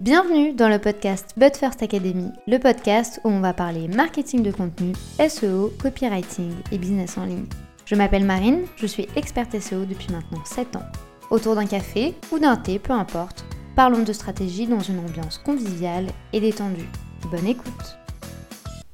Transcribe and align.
Bienvenue 0.00 0.52
dans 0.52 0.68
le 0.68 0.78
podcast 0.78 1.32
But 1.36 1.56
First 1.56 1.82
Academy, 1.82 2.30
le 2.46 2.58
podcast 2.58 3.20
où 3.24 3.30
on 3.30 3.40
va 3.40 3.52
parler 3.52 3.88
marketing 3.88 4.44
de 4.44 4.52
contenu, 4.52 4.92
SEO, 5.28 5.72
copywriting 5.82 6.52
et 6.70 6.78
business 6.78 7.18
en 7.18 7.24
ligne. 7.24 7.46
Je 7.84 7.96
m'appelle 7.96 8.24
Marine, 8.24 8.60
je 8.76 8.86
suis 8.86 9.08
experte 9.16 9.58
SEO 9.58 9.86
depuis 9.86 10.12
maintenant 10.12 10.44
7 10.44 10.76
ans. 10.76 10.84
Autour 11.30 11.56
d'un 11.56 11.66
café 11.66 12.14
ou 12.30 12.38
d'un 12.38 12.54
thé, 12.54 12.78
peu 12.78 12.92
importe, 12.92 13.44
parlons 13.74 14.04
de 14.04 14.12
stratégie 14.12 14.68
dans 14.68 14.78
une 14.78 15.00
ambiance 15.00 15.38
conviviale 15.38 16.06
et 16.32 16.38
détendue. 16.38 16.88
Bonne 17.32 17.48
écoute 17.48 17.98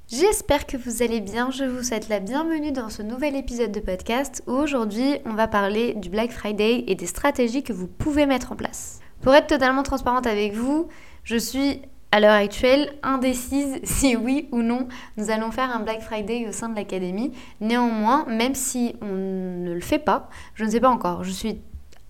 J'espère 0.09 0.67
que 0.67 0.79
vous 0.79 1.03
allez 1.03 1.21
bien, 1.21 1.51
je 1.51 1.65
vous 1.65 1.83
souhaite 1.83 2.09
la 2.09 2.21
bienvenue 2.21 2.73
dans 2.73 2.89
ce 2.89 3.03
nouvel 3.03 3.37
épisode 3.37 3.73
de 3.73 3.81
podcast 3.81 4.43
où 4.47 4.53
aujourd'hui 4.53 5.19
on 5.27 5.35
va 5.35 5.49
parler 5.49 5.93
du 5.93 6.09
Black 6.09 6.31
Friday 6.31 6.85
et 6.87 6.95
des 6.95 7.07
stratégies 7.07 7.63
que 7.63 7.75
vous 7.75 7.89
pouvez 7.89 8.25
mettre 8.25 8.53
en 8.53 8.57
place. 8.57 9.01
Pour 9.25 9.35
être 9.35 9.47
totalement 9.47 9.83
transparente 9.83 10.27
avec 10.27 10.53
vous, 10.53 10.89
je 11.25 11.37
suis 11.37 11.81
à 12.13 12.21
l'heure 12.21 12.35
actuelle 12.35 12.93
indécise 13.03 13.81
si 13.83 14.17
oui 14.17 14.49
ou 14.53 14.61
non 14.61 14.87
nous 15.17 15.31
allons 15.31 15.51
faire 15.51 15.75
un 15.75 15.81
Black 15.81 16.03
Friday 16.03 16.47
au 16.47 16.53
sein 16.53 16.69
de 16.69 16.77
l'académie. 16.77 17.33
Néanmoins, 17.59 18.27
même 18.29 18.55
si 18.55 18.95
on 19.01 19.07
ne 19.07 19.73
le 19.73 19.81
fait 19.81 19.99
pas, 19.99 20.29
je 20.55 20.67
ne 20.67 20.71
sais 20.71 20.81
pas 20.81 20.91
encore. 20.91 21.25
Je 21.25 21.31
suis 21.31 21.59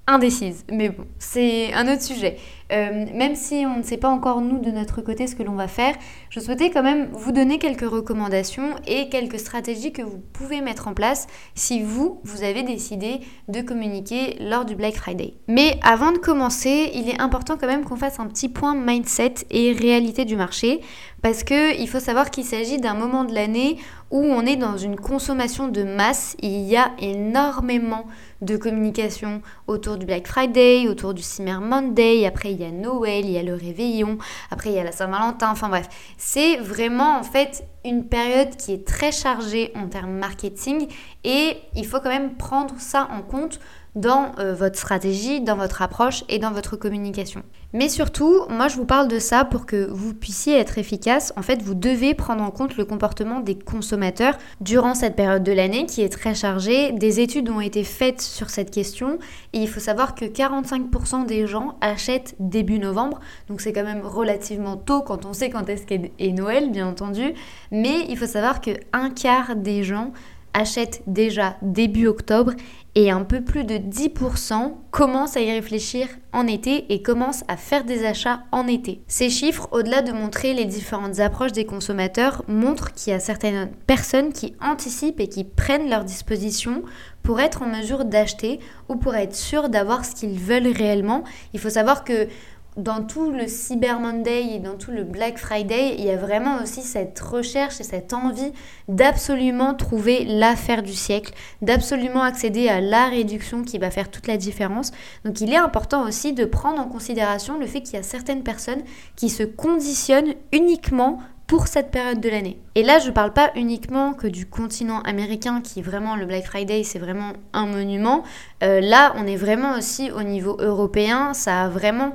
indécise. 0.08 0.64
Mais 0.72 0.88
bon, 0.88 1.06
c'est 1.20 1.72
un 1.72 1.86
autre 1.86 2.02
sujet. 2.02 2.36
Euh, 2.74 3.06
même 3.14 3.37
si 3.37 3.64
on 3.66 3.78
ne 3.78 3.83
sait 3.83 3.96
pas 3.96 4.09
encore 4.09 4.41
nous 4.41 4.59
de 4.59 4.70
notre 4.70 5.01
côté 5.01 5.27
ce 5.27 5.37
que 5.37 5.42
l'on 5.42 5.55
va 5.55 5.69
faire, 5.69 5.95
je 6.30 6.41
souhaitais 6.41 6.70
quand 6.70 6.83
même 6.83 7.09
vous 7.12 7.30
donner 7.30 7.59
quelques 7.59 7.88
recommandations 7.88 8.74
et 8.87 9.09
quelques 9.09 9.38
stratégies 9.38 9.92
que 9.92 10.02
vous 10.02 10.20
pouvez 10.33 10.60
mettre 10.60 10.88
en 10.88 10.95
place 10.95 11.27
si 11.55 11.83
vous, 11.83 12.20
vous 12.24 12.42
avez 12.42 12.62
décidé 12.62 13.20
de 13.48 13.60
communiquer 13.60 14.37
lors 14.41 14.64
du 14.64 14.74
Black 14.74 14.95
Friday. 14.95 15.34
Mais 15.47 15.78
avant 15.83 16.12
de 16.12 16.19
commencer, 16.19 16.91
il 16.95 17.09
est 17.09 17.20
important 17.20 17.56
quand 17.56 17.69
même 17.69 17.84
qu'on 17.84 17.97
fasse 17.97 18.19
un 18.19 18.27
petit 18.27 18.48
point 18.48 18.75
mindset 18.75 19.34
et 19.50 19.72
réalité 19.72 20.25
du 20.25 20.36
marché 20.36 20.80
parce 21.25 21.42
qu'il 21.42 21.89
faut 21.89 22.00
savoir 22.00 22.30
qu'il 22.30 22.45
s'agit 22.45 22.77
d'un 22.77 22.92
moment 22.92 23.25
de 23.25 23.33
l'année 23.33 23.78
où 24.11 24.19
on 24.19 24.45
est 24.45 24.56
dans 24.56 24.77
une 24.77 24.97
consommation 24.97 25.69
de 25.69 25.83
masse. 25.83 26.36
Il 26.42 26.69
y 26.69 26.77
a 26.77 26.91
énormément 26.98 28.05
de 28.42 28.58
communication 28.58 29.41
autour 29.67 29.97
du 29.97 30.05
Black 30.05 30.27
Friday, 30.27 30.86
autour 30.86 31.14
du 31.14 31.22
Cyber 31.22 31.62
Monday, 31.62 32.27
après 32.27 32.52
il 32.52 32.61
y 32.61 32.64
a 32.64 32.64
Noël, 32.70 33.25
il 33.25 33.33
y 33.33 33.39
a 33.39 33.43
le 33.43 33.55
réveillon, 33.55 34.19
après 34.51 34.70
il 34.70 34.77
y 34.77 34.79
a 34.79 34.84
la 34.84 34.93
Saint-Valentin, 34.93 35.51
enfin 35.51 35.69
bref. 35.69 35.89
C'est 36.17 36.57
vraiment 36.57 37.19
en 37.19 37.23
fait 37.23 37.67
une 37.84 38.07
période 38.09 38.57
qui 38.57 38.73
est 38.73 38.87
très 38.87 39.12
chargée 39.12 39.73
en 39.75 39.89
termes 39.89 40.12
marketing 40.12 40.89
et 41.25 41.59
il 41.75 41.87
faut 41.87 42.01
quand 42.01 42.09
même 42.09 42.37
prendre 42.37 42.75
ça 42.79 43.09
en 43.11 43.23
compte 43.23 43.61
dans 43.95 44.33
euh, 44.39 44.55
votre 44.55 44.77
stratégie, 44.77 45.41
dans 45.41 45.56
votre 45.56 45.83
approche 45.83 46.25
et 46.28 46.39
dans 46.39 46.50
votre 46.50 46.77
communication. 46.77 47.42
Mais 47.73 47.89
surtout, 47.89 48.42
moi 48.48 48.69
je 48.69 48.77
vous 48.77 48.84
parle 48.84 49.09
de 49.09 49.19
ça 49.19 49.45
pour 49.45 49.67
que 49.67 49.89
vous 49.91 50.14
puissiez 50.14 50.56
être 50.56 50.78
efficace. 50.78 51.33
En 51.36 51.42
fait, 51.42 51.61
vous 51.61 51.75
devez 51.75 52.14
prendre 52.14 52.42
en 52.42 52.51
compte 52.51 52.77
le 52.77 52.84
comportement 52.84 53.41
des 53.41 53.59
consommateurs 53.59 54.39
durant 54.61 54.95
cette 54.95 55.17
période 55.17 55.42
de 55.42 55.51
l'année 55.51 55.86
qui 55.86 56.03
est 56.03 56.09
très 56.09 56.34
chargée. 56.34 56.92
Des 56.92 57.19
études 57.19 57.51
ont 57.51 57.61
été 57.61 57.83
faites 57.83 58.20
sur 58.20 58.51
cette 58.51 58.70
question 58.70 59.19
et 59.53 59.59
il 59.59 59.69
faut 59.69 59.81
savoir 59.81 60.14
que 60.14 60.25
45% 60.25 61.27
des 61.27 61.48
gens 61.48 61.77
achètent 61.81 62.36
début 62.39 62.79
novembre. 62.79 63.19
Donc 63.48 63.61
c'est 63.61 63.73
quand 63.73 63.83
même 63.83 64.06
relativement 64.06 64.77
tôt 64.77 65.03
quand 65.03 65.25
on 65.25 65.33
sait 65.33 65.51
quand 65.51 65.69
est-ce 65.69 65.84
qu'est 65.84 66.12
Noël, 66.33 66.70
bien 66.70 66.86
entendu. 66.86 67.34
Mais 67.73 68.06
il 68.08 68.17
faut 68.17 68.27
savoir 68.27 68.61
que 68.61 68.70
un 68.92 69.11
quart 69.11 69.56
des 69.56 69.83
gens 69.83 70.12
achètent 70.55 71.02
déjà 71.06 71.56
début 71.60 72.06
octobre 72.06 72.52
et 72.94 73.10
un 73.10 73.24
peu 73.24 73.42
plus 73.42 73.64
de 73.64 73.74
10% 73.74 74.72
commencent 74.91 75.36
à 75.36 75.41
y 75.41 75.50
réfléchir 75.50 76.06
en 76.33 76.46
été 76.46 76.92
et 76.92 77.02
commencent 77.02 77.42
à 77.48 77.56
faire 77.56 77.84
des 77.84 78.06
achats 78.06 78.44
en 78.52 78.69
été. 78.69 79.02
Ces 79.08 79.30
chiffres, 79.30 79.69
au-delà 79.72 80.00
de 80.00 80.12
montrer 80.12 80.55
les 80.55 80.64
différentes 80.64 81.19
approches 81.19 81.52
des 81.52 81.66
consommateurs, 81.66 82.44
montrent 82.46 82.92
qu'il 82.92 83.12
y 83.12 83.16
a 83.16 83.20
certaines 83.20 83.70
personnes 83.86 84.33
qui 84.33 84.55
anticipent 84.61 85.20
et 85.20 85.29
qui 85.29 85.42
prennent 85.42 85.90
leurs 85.90 86.05
dispositions 86.05 86.83
pour 87.24 87.40
être 87.40 87.62
en 87.62 87.67
mesure 87.67 88.05
d'acheter 88.05 88.61
ou 88.89 88.96
pour 88.96 89.17
être 89.17 89.34
sûr 89.34 89.68
d'avoir 89.68 90.05
ce 90.05 90.14
qu'ils 90.14 90.39
veulent 90.39 90.68
réellement. 90.68 91.24
Il 91.52 91.58
faut 91.58 91.70
savoir 91.70 92.05
que 92.05 92.29
dans 92.77 93.05
tout 93.05 93.30
le 93.30 93.46
Cyber 93.46 94.01
Monday 94.01 94.55
et 94.55 94.58
dans 94.58 94.77
tout 94.77 94.90
le 94.90 95.05
Black 95.05 95.39
Friday, 95.39 95.95
il 95.96 96.05
y 96.05 96.11
a 96.11 96.17
vraiment 96.17 96.61
aussi 96.62 96.83
cette 96.83 97.18
recherche 97.20 97.80
et 97.80 97.85
cette 97.85 98.12
envie 98.12 98.52
d'absolument 98.89 99.74
trouver 99.74 100.24
l'affaire 100.24 100.83
du 100.83 100.92
siècle, 100.92 101.33
d'absolument 101.62 102.23
accéder 102.23 102.68
à 102.68 102.80
la 102.80 103.07
réduction 103.07 103.62
qui 103.62 103.79
va 103.79 103.90
faire 103.90 104.11
toute 104.11 104.27
la 104.27 104.36
différence. 104.36 104.92
Donc 105.24 105.40
il 105.40 105.52
est 105.52 105.57
important 105.57 106.05
aussi 106.07 106.33
de 106.33 106.45
prendre 106.45 106.80
en 106.80 106.89
considération 106.89 107.58
le 107.58 107.67
fait 107.67 107.80
qu'il 107.80 107.95
y 107.95 107.98
a 107.98 108.02
certaines 108.02 108.42
personnes 108.42 108.83
qui 109.14 109.29
se 109.29 109.45
conditionnent 109.45 110.35
uniquement 110.52 111.20
pour 111.46 111.68
cette 111.68 111.91
période 111.91 112.20
de 112.20 112.29
l'année. 112.29 112.58
Et 112.74 112.83
là, 112.83 112.98
je 112.98 113.08
ne 113.08 113.12
parle 113.12 113.33
pas 113.33 113.51
uniquement 113.55 114.14
que 114.14 114.27
du 114.27 114.46
continent 114.46 115.01
américain 115.02 115.61
qui 115.61 115.83
vraiment 115.83 116.17
le 116.17 116.24
Black 116.24 116.46
Friday, 116.46 116.85
c'est 116.85 116.98
vraiment 116.98 117.33
un 117.52 117.67
monument. 117.67 118.24
Euh, 118.62 118.80
là, 118.80 119.12
on 119.17 119.27
est 119.27 119.36
vraiment 119.36 119.77
aussi 119.77 120.11
au 120.11 120.23
niveau 120.23 120.56
européen, 120.58 121.35
ça 121.35 121.64
a 121.64 121.68
vraiment 121.68 122.12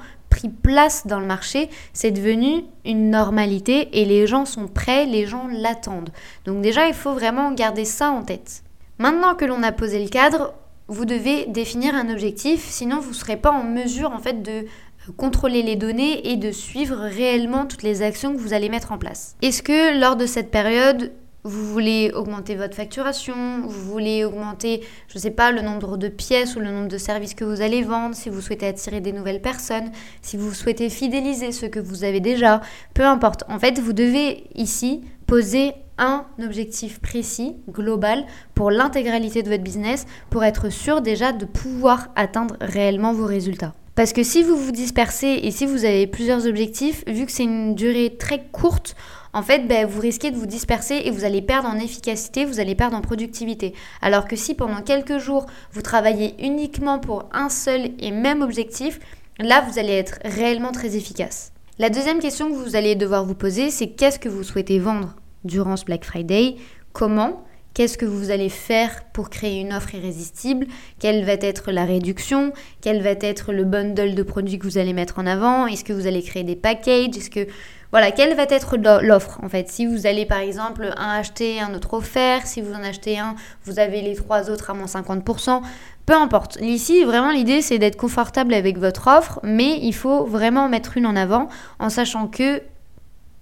place 0.48 1.06
dans 1.06 1.20
le 1.20 1.26
marché, 1.26 1.70
c'est 1.94 2.12
devenu 2.12 2.64
une 2.86 3.10
normalité 3.10 3.90
et 4.00 4.06
les 4.06 4.28
gens 4.28 4.46
sont 4.46 4.68
prêts, 4.68 5.06
les 5.06 5.26
gens 5.26 5.48
l'attendent. 5.52 6.12
Donc 6.46 6.62
déjà, 6.62 6.88
il 6.88 6.94
faut 6.94 7.14
vraiment 7.14 7.52
garder 7.52 7.86
ça 7.86 8.12
en 8.12 8.24
tête. 8.24 8.64
Maintenant 8.98 9.36
que 9.36 9.46
l'on 9.46 9.64
a 9.64 9.72
posé 9.72 10.02
le 10.02 10.10
cadre, 10.10 10.54
vous 10.88 11.06
devez 11.06 11.46
définir 11.48 11.96
un 11.96 12.10
objectif, 12.10 12.66
sinon 12.66 13.00
vous 13.00 13.10
ne 13.10 13.16
serez 13.16 13.38
pas 13.38 13.52
en 13.52 13.64
mesure 13.64 14.12
en 14.12 14.20
fait 14.20 14.42
de 14.42 14.66
contrôler 15.18 15.64
les 15.64 15.76
données 15.76 16.32
et 16.32 16.38
de 16.38 16.52
suivre 16.52 16.98
réellement 16.98 17.66
toutes 17.66 17.84
les 17.84 18.02
actions 18.02 18.34
que 18.34 18.40
vous 18.40 18.54
allez 18.54 18.70
mettre 18.70 18.92
en 18.92 18.98
place. 18.98 19.36
Est-ce 19.42 19.64
que 19.64 20.00
lors 20.00 20.16
de 20.16 20.26
cette 20.26 20.52
période, 20.52 21.12
vous 21.44 21.66
voulez 21.72 22.12
augmenter 22.14 22.56
votre 22.56 22.76
facturation, 22.76 23.62
vous 23.62 23.92
voulez 23.92 24.26
augmenter, 24.26 24.82
je 25.08 25.18
ne 25.18 25.22
sais 25.22 25.32
pas, 25.32 25.52
le 25.52 25.62
nombre 25.62 25.98
de 25.98 26.08
pièces 26.08 26.56
ou 26.56 26.60
le 26.60 26.72
nombre 26.72 26.88
de 26.88 26.98
services 26.98 27.34
que 27.34 27.46
vous 27.46 27.62
allez 27.62 27.82
vendre, 27.82 28.16
si 28.16 28.30
vous 28.30 28.42
souhaitez 28.42 28.68
attirer 28.68 29.00
des 29.00 29.14
nouvelles 29.14 29.42
personnes, 29.42 29.92
si 30.22 30.38
vous 30.38 30.54
souhaitez 30.54 30.90
fidéliser 30.90 31.52
ceux 31.52 31.70
que 31.70 31.80
vous 31.80 32.04
avez 32.04 32.20
déjà, 32.20 32.62
peu 32.94 33.04
importe. 33.04 33.44
En 33.48 33.60
fait, 33.60 33.80
vous 33.80 33.94
devez 33.94 34.44
ici 34.56 35.04
poser 35.28 35.74
un 35.98 36.26
objectif 36.42 37.00
précis, 37.00 37.58
global, 37.70 38.26
pour 38.56 38.72
l'intégralité 38.72 39.44
de 39.44 39.50
votre 39.50 39.64
business, 39.64 40.06
pour 40.30 40.44
être 40.44 40.70
sûr 40.70 41.02
déjà 41.02 41.34
de 41.34 41.46
pouvoir 41.46 42.10
atteindre 42.16 42.56
réellement 42.62 43.14
vos 43.14 43.26
résultats. 43.26 43.74
Parce 43.96 44.14
que 44.14 44.24
si 44.24 44.44
vous 44.44 44.56
vous 44.56 44.72
dispersez 44.72 45.42
et 45.44 45.52
si 45.52 45.66
vous 45.66 45.84
avez 45.84 46.08
plusieurs 46.08 46.48
objectifs, 46.48 47.04
vu 47.06 47.26
que 47.26 47.32
c'est 47.34 47.44
une 47.44 47.76
durée 47.76 48.16
très 48.18 48.46
courte, 48.50 48.96
en 49.34 49.44
fait, 49.44 49.68
ben, 49.68 49.86
vous 49.86 50.00
risquez 50.02 50.32
de 50.32 50.38
vous 50.38 50.46
disperser 50.46 51.02
et 51.06 51.12
vous 51.12 51.24
allez 51.24 51.42
perdre 51.42 51.70
en 51.70 51.78
efficacité, 51.78 52.46
vous 52.46 52.60
allez 52.60 52.76
perdre 52.76 52.98
en 52.98 53.02
productivité. 53.02 53.74
Alors 54.02 54.28
que 54.28 54.36
si 54.36 54.56
pendant 54.56 54.82
quelques 54.82 55.20
jours, 55.20 55.46
vous 55.72 55.82
travaillez 55.82 56.36
uniquement 56.44 57.00
pour 57.00 57.30
un 57.32 57.50
seul 57.50 57.92
et 58.00 58.12
même 58.12 58.42
objectif, 58.42 59.00
là, 59.38 59.62
vous 59.62 59.80
allez 59.80 59.94
être 59.94 60.20
réellement 60.26 60.72
très 60.72 60.96
efficace. 60.96 61.52
La 61.78 61.90
deuxième 61.90 62.20
question 62.20 62.50
que 62.50 62.56
vous 62.56 62.76
allez 62.76 62.96
devoir 62.96 63.24
vous 63.24 63.36
poser, 63.36 63.70
c'est 63.70 63.90
qu'est-ce 63.92 64.20
que 64.20 64.30
vous 64.30 64.44
souhaitez 64.44 64.80
vendre 64.80 65.16
durant 65.44 65.78
ce 65.78 65.86
Black 65.86 66.04
Friday? 66.04 66.56
Comment? 66.92 67.44
Qu'est-ce 67.80 67.98
que 67.98 68.06
vous 68.06 68.30
allez 68.30 68.50
faire 68.50 69.06
pour 69.14 69.30
créer 69.30 69.62
une 69.62 69.72
offre 69.72 69.96
irrésistible? 69.96 70.68
Quelle 71.00 71.24
va 71.24 71.36
être 71.40 71.72
la 71.72 71.86
réduction? 71.86 72.52
Quel 72.82 73.02
va 73.02 73.12
être 73.12 73.54
le 73.54 73.64
bundle 73.64 74.16
de 74.16 74.22
produits 74.22 74.60
que 74.60 74.66
vous 74.66 74.78
allez 74.78 74.92
mettre 74.92 75.18
en 75.18 75.26
avant? 75.26 75.66
Est-ce 75.66 75.86
que 75.86 75.94
vous 75.94 76.06
allez 76.06 76.22
créer 76.22 76.44
des 76.44 76.58
packages? 76.58 77.16
Est-ce 77.16 77.30
que 77.30 77.48
voilà, 77.94 78.12
quelle 78.12 78.36
va 78.36 78.44
être 78.50 78.76
l'offre 78.76 79.40
en 79.42 79.48
fait? 79.48 79.70
Si 79.70 79.86
vous 79.86 80.08
allez 80.08 80.26
par 80.26 80.40
exemple 80.40 80.94
un 80.98 81.10
acheter, 81.12 81.62
un 81.62 81.74
autre 81.74 81.94
offert, 81.94 82.46
si 82.48 82.60
vous 82.62 82.74
en 82.74 82.84
achetez 82.84 83.18
un, 83.18 83.36
vous 83.64 83.80
avez 83.80 84.02
les 84.02 84.16
trois 84.16 84.50
autres 84.50 84.72
à 84.72 84.74
moins 84.74 84.88
50%, 84.88 85.62
peu 86.06 86.16
importe. 86.16 86.58
Ici, 86.60 87.06
vraiment 87.06 87.32
l'idée 87.32 87.62
c'est 87.62 87.80
d'être 87.80 87.96
confortable 87.96 88.56
avec 88.56 88.78
votre 88.78 89.08
offre, 89.08 89.40
mais 89.44 89.80
il 89.82 89.94
faut 89.94 90.26
vraiment 90.26 90.68
mettre 90.68 90.98
une 90.98 91.06
en 91.06 91.16
avant 91.16 91.48
en 91.80 91.90
sachant 91.90 92.28
que 92.28 92.62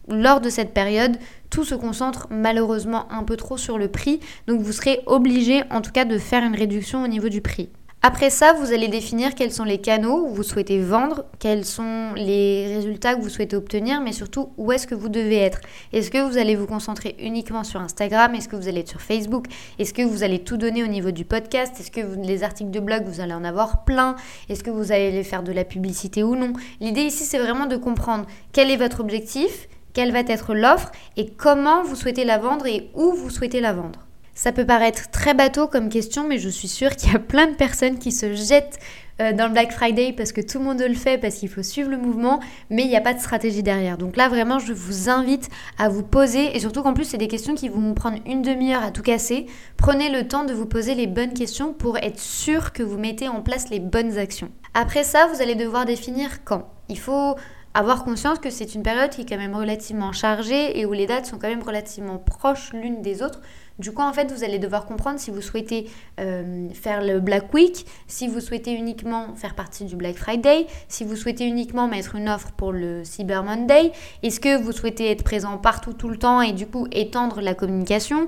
lors 0.07 0.42
de 0.42 0.50
cette 0.50 0.74
période, 0.74 1.18
tout 1.50 1.63
se 1.63 1.75
concentre 1.75 2.27
malheureusement 2.30 3.12
un 3.12 3.24
peu 3.24 3.38
trop 3.38 3.57
sur 3.57 3.77
le 3.77 3.88
prix, 3.88 4.19
donc 4.48 4.62
vous 4.62 4.71
serez 4.71 5.01
obligé 5.06 5.63
en 5.71 5.81
tout 5.81 5.92
cas 5.92 6.06
de 6.06 6.18
faire 6.18 6.44
une 6.44 6.56
réduction 6.56 7.04
au 7.04 7.07
niveau 7.07 7.30
du 7.30 7.42
prix. 7.42 7.69
Après 8.04 8.30
ça, 8.30 8.54
vous 8.54 8.71
allez 8.71 8.89
définir 8.89 9.33
quels 9.33 9.51
sont 9.51 9.63
les 9.63 9.80
canaux 9.80 10.27
où 10.27 10.30
vous 10.30 10.44
souhaitez 10.44 10.80
vendre, 10.80 11.25
quels 11.39 11.65
sont 11.65 12.13
les 12.15 12.75
résultats 12.75 13.15
que 13.15 13.21
vous 13.21 13.27
souhaitez 13.27 13.56
obtenir, 13.56 14.01
mais 14.01 14.12
surtout 14.12 14.51
où 14.56 14.71
est-ce 14.71 14.86
que 14.86 14.94
vous 14.94 15.09
devez 15.09 15.38
être? 15.38 15.59
Est-ce 15.92 16.12
que 16.12 16.19
vous 16.19 16.38
allez 16.38 16.56
vous 16.56 16.68
concentrer 16.68 17.15
uniquement 17.19 17.63
sur 17.63 17.81
Instagram? 17.81 18.36
Est-ce 18.36 18.48
que 18.48 18.56
vous 18.56 18.68
allez 18.68 18.81
être 18.81 18.88
sur 18.88 19.01
Facebook? 19.01 19.48
Est-ce 19.80 19.95
que 19.95 20.04
vous 20.04 20.21
allez 20.24 20.39
tout 20.39 20.57
donner 20.57 20.83
au 20.83 20.88
niveau 20.88 21.09
du 21.09 21.25
podcast? 21.25 21.74
Est-ce 21.80 21.89
que 21.89 22.01
les 22.24 22.44
articles 22.44 22.69
de 22.69 22.80
blog, 22.80 23.04
vous 23.07 23.19
allez 23.19 23.33
en 23.33 23.44
avoir 23.44 23.83
plein? 23.83 24.15
Est-ce 24.48 24.63
que 24.63 24.69
vous 24.69 24.92
allez 24.92 25.24
faire 25.24 25.42
de 25.42 25.51
la 25.51 25.65
publicité 25.65 26.21
ou 26.21 26.36
non? 26.36 26.54
L'idée 26.80 27.01
ici, 27.01 27.24
c'est 27.24 27.39
vraiment 27.39 27.65
de 27.65 27.77
comprendre 27.77 28.27
quel 28.54 28.69
est 28.69 28.77
votre 28.77 29.00
objectif, 29.00 29.68
quelle 29.98 30.12
va 30.12 30.20
être 30.20 30.54
l'offre 30.54 30.92
et 31.16 31.26
comment 31.26 31.82
vous 31.82 31.96
souhaitez 31.96 32.24
la 32.24 32.38
vendre 32.38 32.68
et 32.68 32.92
où 32.94 33.14
vous 33.14 33.32
souhaitez 33.32 33.62
la 33.62 33.74
vendre. 33.74 34.06
Ça 34.36 34.52
peut 34.52 34.64
paraître 34.64 35.10
très 35.10 35.34
bateau 35.34 35.66
comme 35.66 35.90
question, 35.90 36.28
mais 36.28 36.38
je 36.38 36.50
suis 36.50 36.68
sûre 36.68 36.96
qu'il 36.96 37.12
y 37.12 37.16
a 37.16 37.20
plein 37.20 37.48
de 37.48 37.56
personnes 37.56 37.98
qui 37.98 38.12
se 38.12 38.36
jettent 38.36 38.78
euh, 39.20 39.34
dans 39.34 39.48
le 39.48 39.54
Black 39.54 39.72
Friday 39.72 40.14
parce 40.16 40.34
que 40.34 40.42
tout 40.42 40.60
le 40.60 40.66
monde 40.66 40.80
le 40.80 40.94
fait, 40.94 41.18
parce 41.18 41.38
qu'il 41.38 41.50
faut 41.50 41.64
suivre 41.64 41.90
le 41.90 41.98
mouvement, 41.98 42.40
mais 42.70 42.84
il 42.84 42.90
n'y 42.90 42.96
a 42.96 43.02
pas 43.02 43.16
de 43.16 43.20
stratégie 43.20 43.64
derrière. 43.64 43.98
Donc 43.98 44.18
là, 44.18 44.30
vraiment, 44.30 44.60
je 44.60 44.72
vous 44.72 45.10
invite 45.10 45.50
à 45.80 45.90
vous 45.90 46.04
poser, 46.04 46.56
et 46.56 46.60
surtout 46.60 46.84
qu'en 46.84 46.94
plus, 46.94 47.06
c'est 47.06 47.18
des 47.18 47.28
questions 47.28 47.56
qui 47.56 47.68
vont 47.68 47.80
vous 47.80 47.96
prendre 47.96 48.20
une 48.28 48.44
demi-heure 48.44 48.84
à 48.84 48.92
tout 48.92 49.02
casser. 49.02 49.48
Prenez 49.78 50.12
le 50.12 50.28
temps 50.28 50.46
de 50.46 50.54
vous 50.54 50.68
poser 50.68 50.94
les 50.94 51.08
bonnes 51.08 51.34
questions 51.34 51.74
pour 51.74 51.98
être 51.98 52.20
sûr 52.20 52.72
que 52.72 52.84
vous 52.84 53.00
mettez 53.00 53.30
en 53.30 53.42
place 53.42 53.72
les 53.72 53.80
bonnes 53.80 54.20
actions. 54.20 54.52
Après 54.76 55.04
ça, 55.04 55.26
vous 55.34 55.42
allez 55.42 55.56
devoir 55.56 55.86
définir 55.86 56.44
quand. 56.44 56.70
Il 56.88 57.00
faut 57.00 57.36
avoir 57.74 58.04
conscience 58.04 58.40
que 58.40 58.50
c'est 58.50 58.74
une 58.75 58.84
période 58.84 59.12
qui 59.12 59.22
est 59.22 59.25
quand 59.25 59.38
même 59.38 59.56
relativement 59.56 60.12
chargée 60.12 60.80
et 60.80 60.86
où 60.86 60.94
les 60.94 61.06
dates 61.06 61.25
sont 61.25 61.38
quand 61.38 61.48
même 61.48 61.64
relativement 61.64 62.18
proches 62.18 62.74
l'une 62.74 63.02
des 63.02 63.22
autres. 63.22 63.42
Du 63.80 63.92
coup, 63.92 64.02
en 64.02 64.12
fait, 64.12 64.31
vous 64.31 64.44
allez 64.44 64.58
devoir 64.58 64.86
comprendre 64.86 65.19
si 65.19 65.30
vous 65.30 65.42
souhaitez 65.42 65.88
euh, 66.19 66.68
faire 66.74 67.04
le 67.04 67.19
Black 67.19 67.54
Week, 67.54 67.86
si 68.08 68.28
vous 68.28 68.40
souhaitez 68.40 68.72
uniquement 68.72 69.36
faire 69.36 69.54
partie 69.54 69.86
du 69.86 69.96
Black 69.96 70.16
Friday, 70.16 70.66
si 70.88 71.04
vous 71.04 71.16
souhaitez 71.16 71.46
uniquement 71.46 71.88
mettre 71.88 72.16
une 72.16 72.28
offre 72.28 72.52
pour 72.54 72.72
le 72.72 73.04
Cyber 73.04 73.44
Monday, 73.44 73.92
est-ce 74.24 74.40
que 74.40 74.58
vous 74.58 74.72
souhaitez 74.72 75.12
être 75.12 75.24
présent 75.24 75.58
partout 75.58 75.94
tout 75.94 76.10
le 76.10 76.18
temps 76.18 76.42
et 76.42 76.54
du 76.54 76.66
coup 76.66 76.88
étendre 76.92 77.40
la 77.42 77.54
communication? 77.54 78.28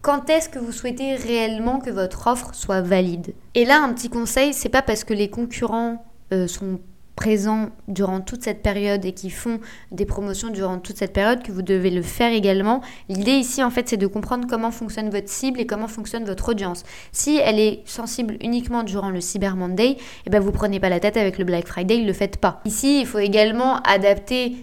Quand 0.00 0.30
est-ce 0.30 0.48
que 0.48 0.58
vous 0.58 0.72
souhaitez 0.72 1.16
réellement 1.16 1.80
que 1.80 1.90
votre 1.90 2.28
offre 2.28 2.54
soit 2.54 2.80
valide? 2.80 3.34
Et 3.54 3.64
là, 3.64 3.82
un 3.82 3.92
petit 3.92 4.08
conseil, 4.08 4.54
c'est 4.54 4.68
pas 4.68 4.82
parce 4.82 5.04
que 5.04 5.12
les 5.12 5.28
concurrents 5.28 6.04
euh, 6.32 6.46
sont 6.46 6.80
présents 7.16 7.70
durant 7.88 8.20
toute 8.20 8.44
cette 8.44 8.62
période 8.62 9.04
et 9.04 9.12
qui 9.12 9.30
font 9.30 9.58
des 9.90 10.06
promotions 10.06 10.50
durant 10.50 10.78
toute 10.78 10.98
cette 10.98 11.12
période 11.12 11.42
que 11.42 11.50
vous 11.50 11.62
devez 11.62 11.90
le 11.90 12.02
faire 12.02 12.32
également. 12.32 12.82
L'idée 13.08 13.32
ici 13.32 13.64
en 13.64 13.70
fait 13.70 13.88
c'est 13.88 13.96
de 13.96 14.06
comprendre 14.06 14.46
comment 14.48 14.70
fonctionne 14.70 15.10
votre 15.10 15.28
cible 15.28 15.58
et 15.58 15.66
comment 15.66 15.88
fonctionne 15.88 16.24
votre 16.24 16.50
audience. 16.50 16.84
Si 17.12 17.36
elle 17.36 17.58
est 17.58 17.82
sensible 17.86 18.36
uniquement 18.42 18.82
durant 18.82 19.10
le 19.10 19.20
Cyber 19.20 19.56
Monday, 19.56 19.96
eh 20.26 20.30
ben 20.30 20.40
vous 20.40 20.52
prenez 20.52 20.78
pas 20.78 20.90
la 20.90 21.00
tête 21.00 21.16
avec 21.16 21.38
le 21.38 21.44
Black 21.44 21.66
Friday, 21.66 21.98
ne 21.98 22.06
le 22.06 22.12
faites 22.12 22.36
pas. 22.36 22.60
Ici, 22.64 23.00
il 23.00 23.06
faut 23.06 23.18
également 23.18 23.80
adapter 23.80 24.56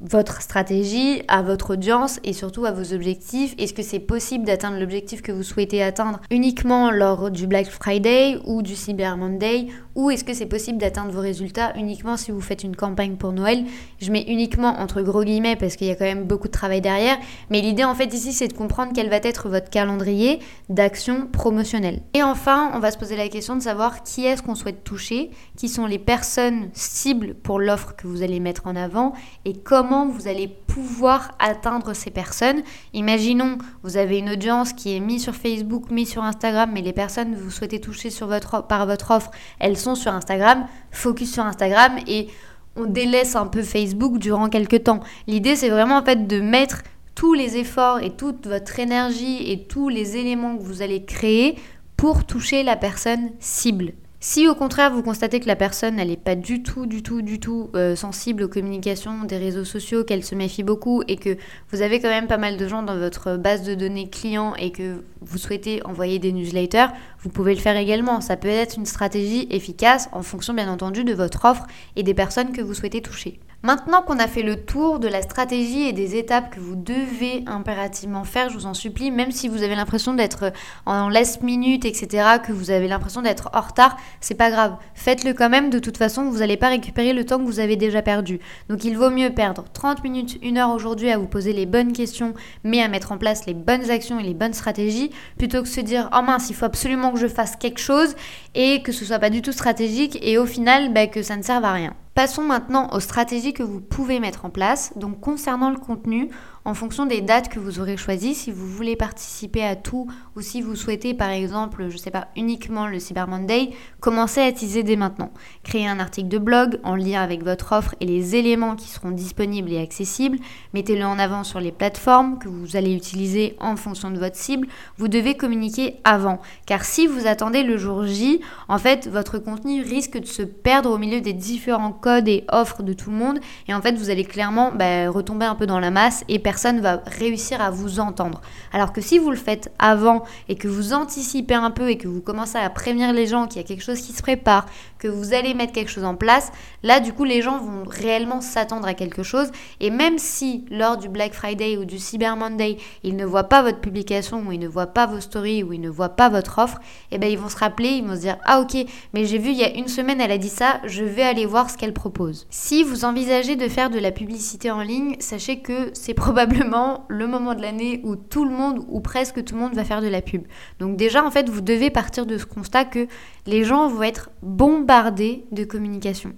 votre 0.00 0.42
stratégie, 0.42 1.22
à 1.28 1.42
votre 1.42 1.74
audience 1.74 2.20
et 2.24 2.32
surtout 2.32 2.66
à 2.66 2.72
vos 2.72 2.92
objectifs. 2.92 3.54
Est-ce 3.58 3.72
que 3.72 3.82
c'est 3.82 4.00
possible 4.00 4.44
d'atteindre 4.44 4.78
l'objectif 4.78 5.22
que 5.22 5.32
vous 5.32 5.42
souhaitez 5.42 5.82
atteindre 5.82 6.20
uniquement 6.30 6.90
lors 6.90 7.30
du 7.30 7.46
Black 7.46 7.66
Friday 7.66 8.38
ou 8.44 8.62
du 8.62 8.76
Cyber 8.76 9.16
Monday 9.16 9.68
ou 9.94 10.10
est-ce 10.10 10.24
que 10.24 10.34
c'est 10.34 10.46
possible 10.46 10.78
d'atteindre 10.78 11.12
vos 11.12 11.20
résultats 11.20 11.72
uniquement 11.76 12.16
si 12.16 12.30
vous 12.30 12.40
faites 12.40 12.64
une 12.64 12.76
campagne 12.76 13.16
pour 13.16 13.32
Noël? 13.32 13.64
Je 14.00 14.10
mets 14.10 14.24
uniquement 14.28 14.80
entre 14.80 15.02
gros 15.02 15.24
guillemets 15.24 15.56
parce 15.56 15.76
qu'il 15.76 15.86
y 15.86 15.90
a 15.90 15.94
quand 15.94 16.04
même 16.04 16.24
beaucoup 16.24 16.48
de 16.48 16.52
travail 16.52 16.80
derrière. 16.80 17.16
Mais 17.50 17.60
l'idée 17.60 17.84
en 17.84 17.94
fait 17.94 18.12
ici 18.12 18.32
c'est 18.32 18.48
de 18.48 18.52
comprendre 18.52 18.92
quel 18.94 19.08
va 19.08 19.16
être 19.16 19.48
votre 19.48 19.70
calendrier 19.70 20.40
d'action 20.68 21.26
promotionnelle. 21.26 22.00
Et 22.14 22.22
enfin, 22.22 22.70
on 22.74 22.78
va 22.78 22.90
se 22.90 22.98
poser 22.98 23.16
la 23.16 23.28
question 23.28 23.56
de 23.56 23.62
savoir 23.62 24.02
qui 24.02 24.26
est-ce 24.26 24.42
qu'on 24.42 24.54
souhaite 24.54 24.84
toucher, 24.84 25.30
qui 25.56 25.68
sont 25.68 25.86
les 25.86 25.98
personnes 25.98 26.68
cibles 26.72 27.34
pour 27.34 27.58
l'offre 27.58 27.94
que 27.96 28.06
vous 28.06 28.22
allez 28.22 28.40
mettre 28.40 28.66
en 28.66 28.76
avant 28.76 29.12
et 29.44 29.52
comment 29.52 30.06
vous 30.08 30.28
allez 30.28 30.48
pouvoir 30.74 31.30
atteindre 31.38 31.94
ces 31.94 32.10
personnes. 32.10 32.62
Imaginons, 32.94 33.58
vous 33.84 33.96
avez 33.96 34.18
une 34.18 34.30
audience 34.30 34.72
qui 34.72 34.96
est 34.96 34.98
mise 34.98 35.22
sur 35.22 35.36
Facebook, 35.36 35.88
mise 35.92 36.10
sur 36.10 36.24
Instagram, 36.24 36.68
mais 36.74 36.82
les 36.82 36.92
personnes 36.92 37.32
que 37.32 37.40
vous 37.40 37.52
souhaitez 37.52 37.80
toucher 37.80 38.10
sur 38.10 38.26
votre, 38.26 38.66
par 38.66 38.84
votre 38.84 39.12
offre, 39.12 39.30
elles 39.60 39.78
sur 39.78 40.12
Instagram, 40.12 40.66
focus 40.90 41.32
sur 41.32 41.44
Instagram 41.44 41.92
et 42.08 42.26
on 42.74 42.86
délaisse 42.86 43.36
un 43.36 43.46
peu 43.46 43.62
Facebook 43.62 44.18
durant 44.18 44.48
quelques 44.48 44.82
temps. 44.82 44.98
L'idée 45.28 45.54
c'est 45.54 45.68
vraiment 45.68 45.98
en 45.98 46.04
fait 46.04 46.26
de 46.26 46.40
mettre 46.40 46.82
tous 47.14 47.34
les 47.34 47.56
efforts 47.56 48.00
et 48.00 48.10
toute 48.10 48.48
votre 48.48 48.80
énergie 48.80 49.52
et 49.52 49.68
tous 49.68 49.88
les 49.88 50.16
éléments 50.16 50.56
que 50.56 50.62
vous 50.64 50.82
allez 50.82 51.04
créer 51.04 51.56
pour 51.96 52.24
toucher 52.24 52.64
la 52.64 52.74
personne 52.74 53.30
cible. 53.38 53.92
Si 54.26 54.48
au 54.48 54.54
contraire 54.54 54.90
vous 54.90 55.02
constatez 55.02 55.38
que 55.38 55.46
la 55.46 55.54
personne 55.54 55.96
n'est 55.96 56.16
pas 56.16 56.34
du 56.34 56.62
tout, 56.62 56.86
du 56.86 57.02
tout, 57.02 57.20
du 57.20 57.38
tout 57.38 57.68
euh, 57.74 57.94
sensible 57.94 58.44
aux 58.44 58.48
communications 58.48 59.24
des 59.24 59.36
réseaux 59.36 59.66
sociaux, 59.66 60.02
qu'elle 60.02 60.24
se 60.24 60.34
méfie 60.34 60.62
beaucoup 60.62 61.02
et 61.08 61.16
que 61.16 61.36
vous 61.70 61.82
avez 61.82 62.00
quand 62.00 62.08
même 62.08 62.26
pas 62.26 62.38
mal 62.38 62.56
de 62.56 62.66
gens 62.66 62.82
dans 62.82 62.96
votre 62.96 63.36
base 63.36 63.64
de 63.64 63.74
données 63.74 64.08
clients 64.08 64.54
et 64.54 64.72
que 64.72 65.04
vous 65.20 65.36
souhaitez 65.36 65.84
envoyer 65.84 66.18
des 66.18 66.32
newsletters, 66.32 66.86
vous 67.24 67.30
pouvez 67.30 67.54
le 67.54 67.60
faire 67.60 67.76
également. 67.76 68.20
Ça 68.20 68.36
peut 68.36 68.48
être 68.48 68.76
une 68.76 68.86
stratégie 68.86 69.48
efficace 69.50 70.08
en 70.12 70.22
fonction 70.22 70.52
bien 70.52 70.70
entendu 70.70 71.04
de 71.04 71.14
votre 71.14 71.46
offre 71.46 71.66
et 71.96 72.02
des 72.02 72.14
personnes 72.14 72.52
que 72.52 72.60
vous 72.60 72.74
souhaitez 72.74 73.00
toucher. 73.00 73.40
Maintenant 73.64 74.02
qu'on 74.02 74.18
a 74.18 74.26
fait 74.26 74.42
le 74.42 74.62
tour 74.62 74.98
de 74.98 75.08
la 75.08 75.22
stratégie 75.22 75.88
et 75.88 75.94
des 75.94 76.16
étapes 76.16 76.54
que 76.54 76.60
vous 76.60 76.76
devez 76.76 77.44
impérativement 77.46 78.24
faire, 78.24 78.50
je 78.50 78.58
vous 78.58 78.66
en 78.66 78.74
supplie, 78.74 79.10
même 79.10 79.30
si 79.30 79.48
vous 79.48 79.62
avez 79.62 79.74
l'impression 79.74 80.12
d'être 80.12 80.52
en 80.84 81.08
last 81.08 81.42
minute, 81.42 81.86
etc., 81.86 82.26
que 82.46 82.52
vous 82.52 82.70
avez 82.70 82.88
l'impression 82.88 83.22
d'être 83.22 83.48
en 83.54 83.62
retard, 83.62 83.96
c'est 84.20 84.34
pas 84.34 84.50
grave. 84.50 84.76
Faites-le 84.94 85.32
quand 85.32 85.48
même, 85.48 85.70
de 85.70 85.78
toute 85.78 85.96
façon, 85.96 86.24
vous 86.24 86.40
n'allez 86.40 86.58
pas 86.58 86.68
récupérer 86.68 87.14
le 87.14 87.24
temps 87.24 87.38
que 87.38 87.46
vous 87.46 87.58
avez 87.58 87.76
déjà 87.76 88.02
perdu. 88.02 88.38
Donc 88.68 88.84
il 88.84 88.98
vaut 88.98 89.08
mieux 89.08 89.30
perdre 89.30 89.64
30 89.72 90.04
minutes, 90.04 90.36
une 90.42 90.58
heure 90.58 90.68
aujourd'hui 90.68 91.10
à 91.10 91.16
vous 91.16 91.26
poser 91.26 91.54
les 91.54 91.64
bonnes 91.64 91.94
questions, 91.94 92.34
mais 92.64 92.82
à 92.82 92.88
mettre 92.88 93.12
en 93.12 93.16
place 93.16 93.46
les 93.46 93.54
bonnes 93.54 93.90
actions 93.90 94.20
et 94.20 94.24
les 94.24 94.34
bonnes 94.34 94.52
stratégies, 94.52 95.10
plutôt 95.38 95.62
que 95.62 95.68
se 95.68 95.80
dire, 95.80 96.10
oh 96.14 96.20
mince, 96.20 96.50
il 96.50 96.54
faut 96.54 96.66
absolument 96.66 97.12
que 97.14 97.20
je 97.20 97.28
fasse 97.28 97.56
quelque 97.56 97.80
chose 97.80 98.14
et 98.54 98.82
que 98.82 98.92
ce 98.92 99.04
soit 99.04 99.18
pas 99.18 99.30
du 99.30 99.42
tout 99.42 99.52
stratégique 99.52 100.18
et 100.22 100.38
au 100.38 100.46
final, 100.46 100.92
bah, 100.92 101.06
que 101.06 101.22
ça 101.22 101.36
ne 101.36 101.42
serve 101.42 101.64
à 101.64 101.72
rien. 101.72 101.94
Passons 102.14 102.42
maintenant 102.44 102.90
aux 102.92 103.00
stratégies 103.00 103.52
que 103.52 103.64
vous 103.64 103.80
pouvez 103.80 104.20
mettre 104.20 104.44
en 104.44 104.50
place. 104.50 104.92
Donc 104.94 105.18
concernant 105.20 105.70
le 105.70 105.78
contenu, 105.78 106.30
en 106.64 106.72
fonction 106.72 107.04
des 107.04 107.20
dates 107.20 107.50
que 107.50 107.58
vous 107.58 107.80
aurez 107.80 107.96
choisies, 107.96 108.34
si 108.34 108.50
vous 108.50 108.66
voulez 108.66 108.96
participer 108.96 109.62
à 109.62 109.76
tout 109.76 110.06
ou 110.34 110.40
si 110.40 110.62
vous 110.62 110.76
souhaitez 110.76 111.12
par 111.12 111.28
exemple, 111.28 111.88
je 111.90 111.96
sais 111.96 112.12
pas, 112.12 112.28
uniquement 112.36 112.86
le 112.86 112.98
Cyber 113.00 113.28
Monday, 113.28 113.70
commencez 114.00 114.40
à 114.40 114.50
teaser 114.52 114.82
dès 114.82 114.96
maintenant. 114.96 115.30
Créez 115.62 115.86
un 115.86 115.98
article 115.98 116.28
de 116.28 116.38
blog 116.38 116.78
en 116.84 116.94
lien 116.94 117.20
avec 117.20 117.42
votre 117.42 117.72
offre 117.72 117.94
et 118.00 118.06
les 118.06 118.36
éléments 118.36 118.76
qui 118.76 118.88
seront 118.88 119.10
disponibles 119.10 119.72
et 119.72 119.80
accessibles. 119.80 120.38
Mettez-le 120.72 121.04
en 121.04 121.18
avant 121.18 121.44
sur 121.44 121.60
les 121.60 121.72
plateformes 121.72 122.38
que 122.38 122.48
vous 122.48 122.76
allez 122.76 122.94
utiliser 122.94 123.56
en 123.60 123.76
fonction 123.76 124.10
de 124.10 124.18
votre 124.18 124.36
cible. 124.36 124.68
Vous 124.96 125.08
devez 125.08 125.36
communiquer 125.36 125.96
avant 126.04 126.40
car 126.64 126.84
si 126.84 127.06
vous 127.06 127.26
attendez 127.26 127.64
le 127.64 127.76
jour 127.76 128.06
J, 128.06 128.40
en 128.68 128.78
fait, 128.78 129.08
votre 129.08 129.38
contenu 129.38 129.82
risque 129.82 130.18
de 130.18 130.26
se 130.26 130.42
perdre 130.42 130.90
au 130.90 130.98
milieu 130.98 131.20
des 131.20 131.34
différents 131.34 131.92
codes 132.04 132.28
et 132.28 132.44
offres 132.52 132.82
de 132.82 132.92
tout 132.92 133.10
le 133.10 133.16
monde 133.16 133.38
et 133.66 133.72
en 133.72 133.80
fait, 133.80 133.92
vous 133.92 134.10
allez 134.10 134.24
clairement 134.24 134.72
bah, 134.74 135.08
retomber 135.08 135.46
un 135.46 135.54
peu 135.54 135.64
dans 135.64 135.80
la 135.80 135.90
masse 135.90 136.22
et 136.28 136.38
personne 136.38 136.80
va 136.80 137.00
réussir 137.06 137.62
à 137.62 137.70
vous 137.70 137.98
entendre. 137.98 138.42
Alors 138.74 138.92
que 138.92 139.00
si 139.00 139.18
vous 139.18 139.30
le 139.30 139.38
faites 139.38 139.72
avant 139.78 140.22
et 140.50 140.56
que 140.56 140.68
vous 140.68 140.92
anticipez 140.92 141.54
un 141.54 141.70
peu 141.70 141.88
et 141.88 141.96
que 141.96 142.06
vous 142.06 142.20
commencez 142.20 142.58
à 142.58 142.68
prévenir 142.68 143.14
les 143.14 143.26
gens 143.26 143.46
qu'il 143.46 143.62
y 143.62 143.64
a 143.64 143.66
quelque 143.66 143.82
chose 143.82 144.00
qui 144.02 144.12
se 144.12 144.20
prépare, 144.20 144.66
que 144.98 145.08
vous 145.08 145.32
allez 145.32 145.54
mettre 145.54 145.72
quelque 145.72 145.90
chose 145.90 146.04
en 146.04 146.14
place, 146.14 146.52
là 146.82 147.00
du 147.00 147.14
coup 147.14 147.24
les 147.24 147.40
gens 147.40 147.58
vont 147.58 147.84
réellement 147.86 148.42
s'attendre 148.42 148.86
à 148.86 148.92
quelque 148.92 149.22
chose 149.22 149.48
et 149.80 149.90
même 149.90 150.18
si 150.18 150.66
lors 150.70 150.98
du 150.98 151.08
Black 151.08 151.32
Friday 151.32 151.78
ou 151.78 151.86
du 151.86 151.98
Cyber 151.98 152.36
Monday, 152.36 152.76
ils 153.02 153.16
ne 153.16 153.24
voient 153.24 153.44
pas 153.44 153.62
votre 153.62 153.80
publication 153.80 154.42
ou 154.46 154.52
ils 154.52 154.60
ne 154.60 154.68
voient 154.68 154.88
pas 154.88 155.06
vos 155.06 155.20
stories 155.20 155.62
ou 155.62 155.72
ils 155.72 155.80
ne 155.80 155.88
voient 155.88 156.16
pas 156.16 156.28
votre 156.28 156.58
offre, 156.58 156.80
eh 157.10 157.16
ben 157.18 157.30
ils 157.30 157.38
vont 157.38 157.48
se 157.48 157.56
rappeler, 157.56 157.88
ils 157.88 158.04
vont 158.04 158.14
se 158.14 158.20
dire 158.20 158.36
"Ah 158.44 158.60
OK, 158.60 158.76
mais 159.14 159.24
j'ai 159.24 159.38
vu 159.38 159.50
il 159.50 159.56
y 159.56 159.64
a 159.64 159.74
une 159.74 159.88
semaine 159.88 160.20
elle 160.20 160.32
a 160.32 160.38
dit 160.38 160.50
ça, 160.50 160.80
je 160.84 161.02
vais 161.04 161.22
aller 161.22 161.46
voir 161.46 161.70
ce 161.70 161.78
qu'elle 161.78 161.93
propose." 161.94 162.46
Si 162.50 162.84
vous 162.84 163.06
envisagez 163.06 163.56
de 163.56 163.68
faire 163.68 163.88
de 163.88 163.98
la 163.98 164.12
publicité 164.12 164.70
en 164.70 164.82
ligne, 164.82 165.16
sachez 165.20 165.62
que 165.62 165.90
c'est 165.94 166.12
probablement 166.12 166.34
probablement 166.34 167.04
le 167.08 167.26
moment 167.28 167.54
de 167.54 167.62
l'année 167.62 168.00
où 168.02 168.16
tout 168.16 168.44
le 168.44 168.50
monde 168.50 168.84
ou 168.88 169.00
presque 169.00 169.44
tout 169.44 169.54
le 169.54 169.60
monde 169.60 169.74
va 169.74 169.84
faire 169.84 170.02
de 170.02 170.08
la 170.08 170.20
pub. 170.20 170.42
Donc 170.80 170.96
déjà 170.96 171.24
en 171.24 171.30
fait 171.30 171.48
vous 171.48 171.60
devez 171.60 171.90
partir 171.90 172.26
de 172.26 172.38
ce 172.38 172.44
constat 172.44 172.84
que 172.84 173.06
les 173.46 173.62
gens 173.62 173.88
vont 173.88 174.02
être 174.02 174.30
bombardés 174.42 175.44
de 175.52 175.64
communication. 175.64 176.32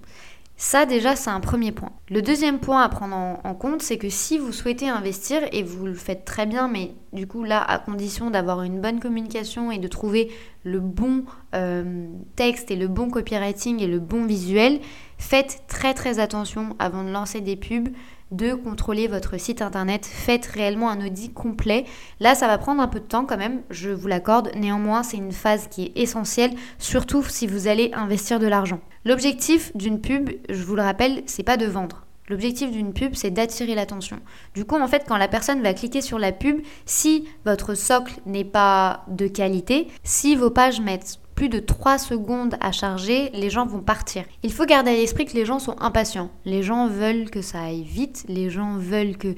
Ça 0.59 0.87
déjà 0.87 1.15
c'est 1.15 1.29
un 1.29 1.39
premier 1.39 1.71
point. 1.71 1.91
Le 2.09 2.23
deuxième 2.23 2.59
point 2.59 2.81
à 2.81 2.89
prendre 2.89 3.15
en, 3.15 3.53
compte 3.53 3.83
c'est 3.83 3.99
que 3.99 4.09
si 4.09 4.39
vous 4.39 4.51
souhaitez 4.51 4.89
investir 4.89 5.39
et 5.51 5.61
vous 5.61 5.85
le 5.85 5.93
faites 5.93 6.25
très 6.25 6.47
bien 6.47 6.67
mais 6.67 6.95
du 7.13 7.27
coup 7.27 7.43
là 7.43 7.61
à 7.61 7.77
condition 7.77 8.31
d'avoir 8.31 8.63
une 8.63 8.81
bonne 8.81 8.99
communication 8.99 9.71
et 9.71 9.77
de 9.77 9.87
trouver 9.87 10.31
le 10.63 10.79
bon 10.79 11.25
euh, 11.53 12.07
texte 12.35 12.71
et 12.71 12.75
le 12.75 12.87
bon 12.87 13.11
copywriting 13.11 13.83
et 13.83 13.87
le 13.87 13.99
bon 13.99 14.25
visuel, 14.25 14.79
faites 15.19 15.61
très 15.67 15.93
très 15.93 16.17
attention 16.17 16.75
avant 16.79 17.03
de 17.03 17.11
lancer 17.11 17.39
des 17.39 17.55
pubs 17.55 17.89
de 18.31 18.53
contrôler 18.53 19.07
votre 19.07 19.39
site 19.39 19.61
internet. 19.61 20.05
Faites 20.05 20.45
réellement 20.45 20.89
un 20.89 21.05
audit 21.05 21.33
complet. 21.33 21.85
Là, 22.19 22.35
ça 22.35 22.47
va 22.47 22.57
prendre 22.57 22.81
un 22.81 22.87
peu 22.87 22.99
de 22.99 23.05
temps 23.05 23.25
quand 23.25 23.37
même, 23.37 23.61
je 23.69 23.89
vous 23.89 24.07
l'accorde. 24.07 24.51
Néanmoins, 24.55 25.03
c'est 25.03 25.17
une 25.17 25.31
phase 25.31 25.67
qui 25.67 25.85
est 25.85 25.97
essentielle, 25.97 26.51
surtout 26.79 27.23
si 27.23 27.47
vous 27.47 27.67
allez 27.67 27.91
investir 27.93 28.39
de 28.39 28.47
l'argent. 28.47 28.79
L'objectif 29.05 29.75
d'une 29.75 30.01
pub, 30.01 30.29
je 30.49 30.63
vous 30.63 30.75
le 30.75 30.81
rappelle, 30.81 31.23
c'est 31.25 31.43
pas 31.43 31.57
de 31.57 31.65
vendre. 31.65 32.03
L'objectif 32.29 32.71
d'une 32.71 32.93
pub, 32.93 33.15
c'est 33.15 33.31
d'attirer 33.31 33.73
l'attention. 33.73 34.19
Du 34.53 34.65
coup, 34.65 34.75
en 34.75 34.87
fait, 34.87 35.05
quand 35.07 35.15
la 35.15 35.29
personne 35.29 35.61
va 35.61 35.73
cliquer 35.73 36.01
sur 36.01 36.19
la 36.19 36.33
pub, 36.33 36.59
si 36.85 37.25
votre 37.45 37.73
socle 37.73 38.19
n'est 38.25 38.43
pas 38.43 39.05
de 39.07 39.27
qualité, 39.27 39.87
si 40.03 40.35
vos 40.35 40.49
pages 40.49 40.81
mettent 40.81 41.19
plus 41.37 41.49
de 41.49 41.59
3 41.59 41.99
secondes 41.99 42.55
à 42.61 42.71
charger, 42.71 43.29
les 43.31 43.51
gens 43.51 43.67
vont 43.67 43.79
partir. 43.79 44.23
Il 44.41 44.51
faut 44.51 44.65
garder 44.65 44.89
à 44.89 44.95
l'esprit 44.95 45.25
que 45.25 45.35
les 45.35 45.45
gens 45.45 45.59
sont 45.59 45.75
impatients. 45.79 46.31
Les 46.45 46.63
gens 46.63 46.87
veulent 46.87 47.29
que 47.29 47.43
ça 47.43 47.61
aille 47.61 47.83
vite, 47.83 48.25
les 48.27 48.49
gens 48.49 48.75
veulent 48.77 49.17
que 49.17 49.35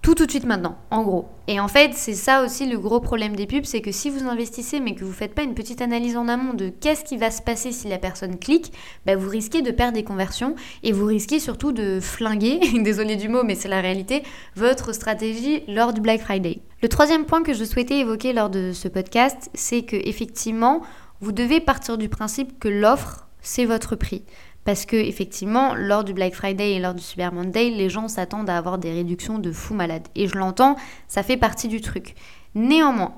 tout 0.00 0.14
tout 0.14 0.26
de 0.26 0.30
suite 0.30 0.44
maintenant, 0.44 0.76
en 0.90 1.02
gros. 1.02 1.26
Et 1.48 1.58
en 1.58 1.66
fait, 1.66 1.92
c'est 1.94 2.14
ça 2.14 2.44
aussi 2.44 2.66
le 2.66 2.78
gros 2.78 3.00
problème 3.00 3.34
des 3.34 3.46
pubs, 3.46 3.64
c'est 3.64 3.80
que 3.80 3.90
si 3.90 4.10
vous 4.10 4.28
investissez 4.28 4.78
mais 4.78 4.94
que 4.94 5.02
vous 5.02 5.12
faites 5.12 5.34
pas 5.34 5.42
une 5.42 5.54
petite 5.54 5.80
analyse 5.80 6.16
en 6.16 6.28
amont 6.28 6.52
de 6.54 6.68
qu'est-ce 6.68 7.04
qui 7.04 7.16
va 7.16 7.30
se 7.30 7.42
passer 7.42 7.72
si 7.72 7.88
la 7.88 7.98
personne 7.98 8.38
clique, 8.38 8.72
bah 9.04 9.16
vous 9.16 9.28
risquez 9.28 9.62
de 9.62 9.70
perdre 9.70 9.94
des 9.94 10.04
conversions 10.04 10.54
et 10.82 10.92
vous 10.92 11.06
risquez 11.06 11.40
surtout 11.40 11.72
de 11.72 12.00
flinguer, 12.00 12.60
désolé 12.84 13.16
du 13.16 13.28
mot 13.28 13.42
mais 13.42 13.54
c'est 13.54 13.66
la 13.66 13.80
réalité, 13.80 14.22
votre 14.54 14.94
stratégie 14.94 15.62
lors 15.66 15.94
du 15.94 16.00
Black 16.00 16.20
Friday. 16.20 16.60
Le 16.82 16.88
troisième 16.90 17.24
point 17.24 17.42
que 17.42 17.54
je 17.54 17.64
souhaitais 17.64 18.00
évoquer 18.00 18.34
lors 18.34 18.50
de 18.50 18.72
ce 18.74 18.88
podcast, 18.88 19.48
c'est 19.54 19.84
que 19.84 19.96
effectivement, 19.96 20.82
vous 21.20 21.32
devez 21.32 21.60
partir 21.60 21.98
du 21.98 22.08
principe 22.08 22.58
que 22.58 22.68
l'offre, 22.68 23.26
c'est 23.40 23.64
votre 23.64 23.96
prix. 23.96 24.24
Parce 24.64 24.86
que 24.86 24.96
effectivement, 24.96 25.74
lors 25.74 26.04
du 26.04 26.14
Black 26.14 26.34
Friday 26.34 26.72
et 26.72 26.80
lors 26.80 26.94
du 26.94 27.02
Super 27.02 27.32
Monday, 27.32 27.70
les 27.70 27.90
gens 27.90 28.08
s'attendent 28.08 28.48
à 28.48 28.56
avoir 28.56 28.78
des 28.78 28.92
réductions 28.92 29.38
de 29.38 29.52
fou 29.52 29.74
malade. 29.74 30.08
Et 30.14 30.26
je 30.26 30.38
l'entends, 30.38 30.76
ça 31.06 31.22
fait 31.22 31.36
partie 31.36 31.68
du 31.68 31.82
truc. 31.82 32.14
Néanmoins, 32.54 33.14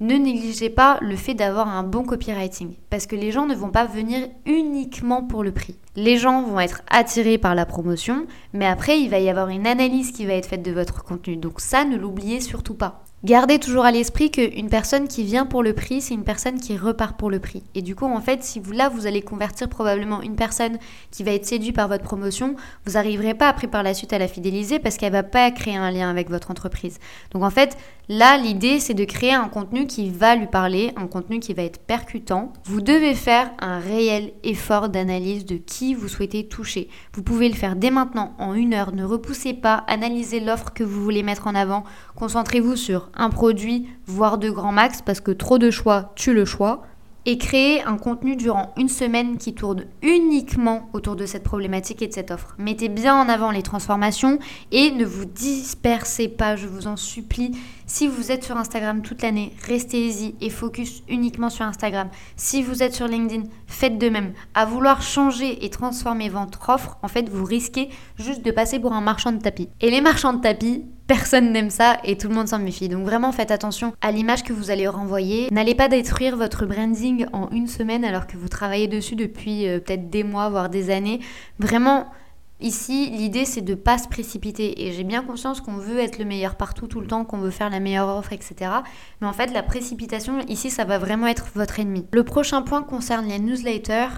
ne 0.00 0.14
négligez 0.14 0.70
pas 0.70 0.98
le 1.02 1.16
fait 1.16 1.34
d'avoir 1.34 1.68
un 1.68 1.82
bon 1.82 2.04
copywriting. 2.04 2.74
Parce 2.90 3.06
que 3.06 3.16
les 3.16 3.32
gens 3.32 3.46
ne 3.46 3.54
vont 3.54 3.70
pas 3.70 3.84
venir 3.86 4.28
uniquement 4.46 5.22
pour 5.22 5.42
le 5.42 5.52
prix. 5.52 5.76
Les 5.96 6.16
gens 6.16 6.42
vont 6.42 6.60
être 6.60 6.82
attirés 6.90 7.38
par 7.38 7.54
la 7.54 7.66
promotion, 7.66 8.26
mais 8.52 8.66
après, 8.66 9.00
il 9.00 9.10
va 9.10 9.18
y 9.18 9.28
avoir 9.28 9.48
une 9.48 9.66
analyse 9.66 10.12
qui 10.12 10.26
va 10.26 10.34
être 10.34 10.48
faite 10.48 10.62
de 10.62 10.72
votre 10.72 11.04
contenu. 11.04 11.36
Donc 11.36 11.60
ça, 11.60 11.84
ne 11.84 11.96
l'oubliez 11.96 12.40
surtout 12.40 12.74
pas. 12.74 13.04
Gardez 13.22 13.58
toujours 13.58 13.84
à 13.84 13.90
l'esprit 13.90 14.30
qu'une 14.30 14.70
personne 14.70 15.06
qui 15.06 15.24
vient 15.24 15.44
pour 15.44 15.62
le 15.62 15.74
prix, 15.74 16.00
c'est 16.00 16.14
une 16.14 16.24
personne 16.24 16.58
qui 16.58 16.78
repart 16.78 17.18
pour 17.18 17.30
le 17.30 17.38
prix. 17.38 17.62
Et 17.74 17.82
du 17.82 17.94
coup, 17.94 18.06
en 18.06 18.22
fait, 18.22 18.42
si 18.42 18.60
vous 18.60 18.72
là, 18.72 18.88
vous 18.88 19.06
allez 19.06 19.20
convertir 19.20 19.68
probablement 19.68 20.22
une 20.22 20.36
personne 20.36 20.78
qui 21.10 21.22
va 21.22 21.32
être 21.32 21.44
séduite 21.44 21.76
par 21.76 21.88
votre 21.88 22.02
promotion, 22.02 22.56
vous 22.86 22.92
n'arriverez 22.92 23.34
pas 23.34 23.48
après 23.48 23.66
par 23.66 23.82
la 23.82 23.92
suite 23.92 24.14
à 24.14 24.18
la 24.18 24.26
fidéliser 24.26 24.78
parce 24.78 24.96
qu'elle 24.96 25.12
va 25.12 25.22
pas 25.22 25.50
créer 25.50 25.76
un 25.76 25.90
lien 25.90 26.08
avec 26.08 26.30
votre 26.30 26.50
entreprise. 26.50 26.98
Donc 27.32 27.42
en 27.42 27.50
fait, 27.50 27.76
là, 28.08 28.38
l'idée, 28.38 28.80
c'est 28.80 28.94
de 28.94 29.04
créer 29.04 29.34
un 29.34 29.48
contenu 29.48 29.86
qui 29.86 30.08
va 30.08 30.34
lui 30.34 30.46
parler, 30.46 30.94
un 30.96 31.06
contenu 31.06 31.40
qui 31.40 31.52
va 31.52 31.62
être 31.62 31.80
percutant. 31.80 32.54
Vous 32.64 32.80
devez 32.80 33.14
faire 33.14 33.50
un 33.58 33.80
réel 33.80 34.32
effort 34.44 34.88
d'analyse 34.88 35.44
de 35.44 35.56
qui 35.56 35.92
vous 35.92 36.08
souhaitez 36.08 36.48
toucher. 36.48 36.88
Vous 37.12 37.22
pouvez 37.22 37.50
le 37.50 37.54
faire 37.54 37.76
dès 37.76 37.90
maintenant, 37.90 38.34
en 38.38 38.54
une 38.54 38.72
heure. 38.72 38.92
Ne 38.92 39.04
repoussez 39.04 39.52
pas, 39.52 39.84
analysez 39.88 40.40
l'offre 40.40 40.72
que 40.72 40.84
vous 40.84 41.04
voulez 41.04 41.22
mettre 41.22 41.48
en 41.48 41.54
avant. 41.54 41.84
Concentrez-vous 42.16 42.76
sur 42.76 43.09
un 43.14 43.30
produit, 43.30 43.88
voire 44.06 44.38
de 44.38 44.50
grands 44.50 44.72
max, 44.72 45.02
parce 45.02 45.20
que 45.20 45.30
trop 45.30 45.58
de 45.58 45.70
choix 45.70 46.12
tue 46.16 46.34
le 46.34 46.44
choix 46.44 46.82
et 47.26 47.36
créer 47.38 47.82
un 47.82 47.98
contenu 47.98 48.34
durant 48.34 48.72
une 48.76 48.88
semaine 48.88 49.36
qui 49.36 49.54
tourne 49.54 49.84
uniquement 50.02 50.88
autour 50.92 51.16
de 51.16 51.26
cette 51.26 51.42
problématique 51.42 52.00
et 52.02 52.08
de 52.08 52.12
cette 52.12 52.30
offre. 52.30 52.54
Mettez 52.58 52.88
bien 52.88 53.14
en 53.14 53.28
avant 53.28 53.50
les 53.50 53.62
transformations 53.62 54.38
et 54.72 54.90
ne 54.90 55.04
vous 55.04 55.26
dispersez 55.26 56.28
pas, 56.28 56.56
je 56.56 56.66
vous 56.66 56.86
en 56.86 56.96
supplie. 56.96 57.52
Si 57.92 58.06
vous 58.06 58.30
êtes 58.30 58.44
sur 58.44 58.56
Instagram 58.56 59.02
toute 59.02 59.20
l'année, 59.20 59.52
restez-y 59.66 60.36
et 60.40 60.48
focus 60.48 61.02
uniquement 61.08 61.50
sur 61.50 61.64
Instagram. 61.64 62.08
Si 62.36 62.62
vous 62.62 62.84
êtes 62.84 62.94
sur 62.94 63.08
LinkedIn, 63.08 63.48
faites 63.66 63.98
de 63.98 64.08
même. 64.08 64.32
À 64.54 64.64
vouloir 64.64 65.02
changer 65.02 65.64
et 65.64 65.70
transformer 65.70 66.28
votre 66.28 66.68
offre, 66.68 66.98
en 67.02 67.08
fait, 67.08 67.28
vous 67.28 67.44
risquez 67.44 67.88
juste 68.16 68.44
de 68.44 68.52
passer 68.52 68.78
pour 68.78 68.92
un 68.92 69.00
marchand 69.00 69.32
de 69.32 69.42
tapis. 69.42 69.70
Et 69.80 69.90
les 69.90 70.00
marchands 70.00 70.34
de 70.34 70.40
tapis, 70.40 70.84
Personne 71.08 71.50
n'aime 71.50 71.70
ça 71.70 71.98
et 72.04 72.16
tout 72.16 72.28
le 72.28 72.36
monde 72.36 72.46
s'en 72.46 72.60
méfie. 72.60 72.88
Donc 72.88 73.04
vraiment 73.04 73.32
faites 73.32 73.50
attention 73.50 73.92
à 74.00 74.12
l'image 74.12 74.44
que 74.44 74.52
vous 74.52 74.70
allez 74.70 74.86
renvoyer. 74.86 75.48
N'allez 75.50 75.74
pas 75.74 75.88
détruire 75.88 76.36
votre 76.36 76.66
branding 76.66 77.26
en 77.32 77.50
une 77.50 77.66
semaine 77.66 78.04
alors 78.04 78.28
que 78.28 78.36
vous 78.36 78.46
travaillez 78.46 78.86
dessus 78.86 79.16
depuis 79.16 79.66
euh, 79.66 79.80
peut-être 79.80 80.08
des 80.08 80.22
mois, 80.22 80.48
voire 80.50 80.68
des 80.68 80.90
années. 80.90 81.18
Vraiment, 81.58 82.06
Ici, 82.60 83.10
l'idée 83.10 83.44
c'est 83.44 83.62
de 83.62 83.72
ne 83.72 83.76
pas 83.76 83.98
se 83.98 84.08
précipiter 84.08 84.86
et 84.86 84.92
j'ai 84.92 85.04
bien 85.04 85.22
conscience 85.22 85.60
qu'on 85.60 85.76
veut 85.76 85.98
être 85.98 86.18
le 86.18 86.24
meilleur 86.24 86.56
partout 86.56 86.86
tout 86.86 87.00
le 87.00 87.06
temps, 87.06 87.24
qu'on 87.24 87.38
veut 87.38 87.50
faire 87.50 87.70
la 87.70 87.80
meilleure 87.80 88.08
offre, 88.08 88.32
etc. 88.32 88.70
Mais 89.20 89.26
en 89.26 89.32
fait, 89.32 89.52
la 89.52 89.62
précipitation 89.62 90.40
ici, 90.48 90.70
ça 90.70 90.84
va 90.84 90.98
vraiment 90.98 91.26
être 91.26 91.46
votre 91.54 91.80
ennemi. 91.80 92.04
Le 92.12 92.24
prochain 92.24 92.62
point 92.62 92.82
concerne 92.82 93.26
les 93.26 93.38
newsletters. 93.38 94.08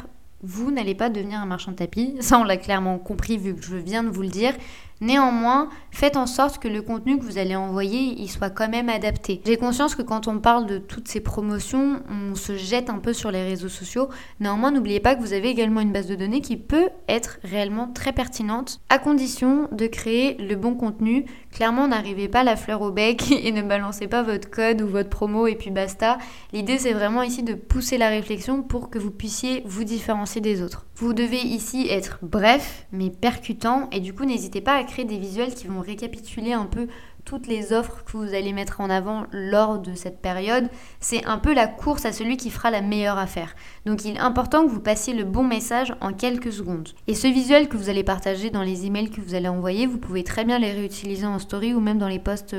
Vous 0.44 0.72
n'allez 0.72 0.96
pas 0.96 1.08
devenir 1.08 1.38
un 1.38 1.46
marchand 1.46 1.70
de 1.70 1.76
tapis, 1.76 2.16
ça 2.18 2.37
on 2.38 2.42
l'a 2.42 2.56
clairement 2.56 2.99
compris 2.99 3.38
vu 3.38 3.54
que 3.54 3.62
je 3.62 3.76
viens 3.76 4.02
de 4.02 4.08
vous 4.08 4.22
le 4.22 4.28
dire. 4.28 4.54
Néanmoins, 5.02 5.68
faites 5.90 6.16
en 6.16 6.26
sorte 6.26 6.61
que 6.61 6.68
le 6.68 6.80
contenu 6.80 7.18
que 7.18 7.25
vous 7.25 7.37
allez 7.37 7.56
envoyer, 7.56 8.14
il 8.18 8.30
soit 8.30 8.50
quand 8.50 8.68
même 8.68 8.88
adapté. 8.88 9.42
J'ai 9.44 9.56
conscience 9.56 9.97
que 9.97 10.02
quand 10.02 10.28
on 10.28 10.38
parle 10.38 10.66
de 10.66 10.78
toutes 10.78 11.09
ces 11.09 11.18
promotions, 11.18 12.00
on 12.09 12.37
se 12.37 12.56
jette 12.56 12.88
un 12.88 13.00
peu 13.00 13.12
sur 13.12 13.32
les 13.32 13.42
réseaux 13.42 13.68
sociaux. 13.68 14.09
Néanmoins, 14.38 14.71
n'oubliez 14.71 15.00
pas 15.00 15.16
que 15.16 15.21
vous 15.21 15.32
avez 15.32 15.49
également 15.49 15.80
une 15.80 15.90
base 15.90 16.06
de 16.06 16.14
données 16.14 16.40
qui 16.40 16.56
peut 16.56 16.88
être 17.09 17.40
réellement 17.42 17.88
très 17.88 18.12
pertinente 18.12 18.80
à 18.90 19.00
condition 19.00 19.68
de 19.73 19.88
créer 19.88 20.37
le 20.37 20.54
bon 20.54 20.75
contenu. 20.75 21.26
Clairement, 21.50 21.88
n'arrivez 21.88 22.28
pas 22.28 22.44
la 22.44 22.54
fleur 22.54 22.80
au 22.80 22.92
bec 22.92 23.32
et 23.42 23.50
ne 23.50 23.62
balancez 23.62 24.06
pas 24.06 24.23
votre 24.23 24.50
code 24.50 24.82
ou 24.82 24.87
votre 24.87 25.11
promo 25.11 25.49
et 25.49 25.56
puis 25.56 25.73
basta. 25.73 26.18
L'idée, 26.52 26.78
c'est 26.78 26.92
vraiment 26.92 27.23
ici 27.23 27.42
de 27.42 27.54
pousser 27.54 27.99
la 27.99 28.09
réflexion 28.09 28.62
pour 28.62 28.88
que 28.88 29.00
vous 29.00 29.11
puissiez 29.11 29.64
vous 29.66 29.82
différencier 29.82 30.40
des 30.40 30.62
autres. 30.62 30.87
Vous 30.94 31.12
devez 31.12 31.40
ici 31.40 31.88
être 31.90 32.21
bref 32.23 32.87
mais 32.92 33.11
percutant 33.11 33.88
et 33.90 33.99
du 33.99 34.14
coup, 34.14 34.25
n'hésitez 34.25 34.61
pas 34.61 34.76
à 34.76 34.85
créer 34.92 35.04
des 35.06 35.18
visuels 35.18 35.54
qui 35.54 35.66
vont 35.66 35.80
récapituler 35.80 36.52
un 36.52 36.66
peu 36.66 36.87
toutes 37.25 37.46
les 37.46 37.72
offres 37.72 38.04
que 38.04 38.16
vous 38.16 38.34
allez 38.34 38.52
mettre 38.52 38.80
en 38.80 38.90
avant 38.90 39.25
lors 39.32 39.78
de 39.78 39.94
cette 39.94 40.20
période. 40.20 40.68
C'est 41.00 41.25
un 41.25 41.38
peu 41.38 41.54
la 41.54 41.66
course 41.66 42.04
à 42.04 42.12
celui 42.12 42.37
qui 42.37 42.50
fera 42.50 42.70
la 42.70 42.82
meilleure 42.82 43.18
affaire. 43.18 43.54
Donc 43.87 44.04
il 44.04 44.16
est 44.16 44.20
important 44.20 44.64
que 44.66 44.70
vous 44.70 44.80
passiez 44.80 45.14
le 45.14 45.25
bon 45.25 45.44
message 45.44 45.94
en 46.00 46.12
quelques 46.12 46.52
secondes. 46.52 46.90
Et 47.06 47.14
ce 47.14 47.28
visuel 47.28 47.68
que 47.68 47.76
vous 47.76 47.88
allez 47.88 48.04
partager 48.04 48.50
dans 48.50 48.62
les 48.62 48.84
emails 48.87 49.11
que 49.11 49.20
vous 49.20 49.34
allez 49.34 49.49
envoyer, 49.49 49.87
vous 49.87 49.99
pouvez 49.99 50.25
très 50.25 50.44
bien 50.44 50.58
les 50.58 50.72
réutiliser 50.72 51.26
en 51.26 51.38
story 51.38 51.72
ou 51.72 51.80
même 51.80 51.99
dans 51.99 52.08
les 52.08 52.18
posts 52.18 52.56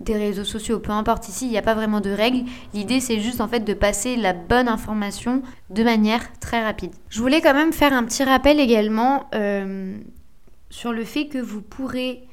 des 0.00 0.16
réseaux 0.16 0.44
sociaux, 0.44 0.78
peu 0.78 0.92
importe 0.92 1.28
ici, 1.28 1.46
il 1.46 1.50
n'y 1.50 1.58
a 1.58 1.62
pas 1.62 1.74
vraiment 1.74 2.00
de 2.00 2.10
règles. 2.10 2.44
L'idée 2.72 3.00
c'est 3.00 3.20
juste 3.20 3.40
en 3.40 3.48
fait 3.48 3.60
de 3.60 3.74
passer 3.74 4.16
la 4.16 4.32
bonne 4.32 4.68
information 4.68 5.42
de 5.70 5.82
manière 5.82 6.38
très 6.38 6.62
rapide. 6.64 6.92
Je 7.08 7.20
voulais 7.20 7.40
quand 7.40 7.54
même 7.54 7.72
faire 7.72 7.92
un 7.92 8.04
petit 8.04 8.22
rappel 8.22 8.60
également 8.60 9.26
euh, 9.34 9.98
sur 10.70 10.92
le 10.92 11.04
fait 11.04 11.26
que 11.26 11.38
vous 11.38 11.62
pourrez 11.62 12.26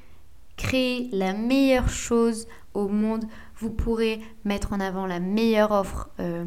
créer 0.57 1.09
la 1.11 1.33
meilleure 1.33 1.89
chose 1.89 2.47
au 2.73 2.87
monde, 2.87 3.25
vous 3.57 3.69
pourrez 3.69 4.21
mettre 4.43 4.73
en 4.73 4.79
avant 4.79 5.05
la 5.05 5.19
meilleure 5.19 5.71
offre, 5.71 6.09
euh, 6.19 6.45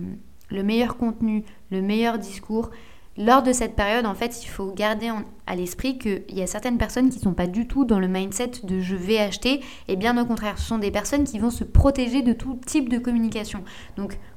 le 0.51 0.63
meilleur 0.63 0.97
contenu, 0.97 1.45
le 1.71 1.83
meilleur 1.83 2.19
discours. 2.19 2.71
Lors 3.17 3.43
de 3.43 3.53
cette 3.53 3.75
période, 3.75 4.07
en 4.07 4.15
fait, 4.15 4.45
il 4.45 4.47
faut 4.47 4.71
garder 4.71 5.11
à 5.49 5.57
l'esprit 5.57 5.99
qu'il 5.99 6.23
y 6.31 6.41
a 6.41 6.47
certaines 6.47 6.79
personnes 6.79 7.11
qui 7.11 7.19
ne 7.19 7.23
sont 7.23 7.35
pas 7.35 7.49
du 7.49 7.67
tout 7.67 7.85
dans 7.85 7.99
le 7.99 8.07
mindset 8.07 8.53
de 8.63 8.79
je 8.79 8.95
vais 8.95 9.19
acheter, 9.19 9.61
et 9.89 9.97
bien 9.97 10.17
au 10.23 10.25
contraire, 10.25 10.57
ce 10.57 10.67
sont 10.67 10.79
des 10.79 10.93
personnes 10.93 11.25
qui 11.25 11.41
vont 11.41 11.51
se 11.51 11.65
protéger 11.65 12.23
de 12.23 12.33
tout 12.33 12.61
type 12.65 12.89
de 12.89 12.99
communication. 12.99 13.65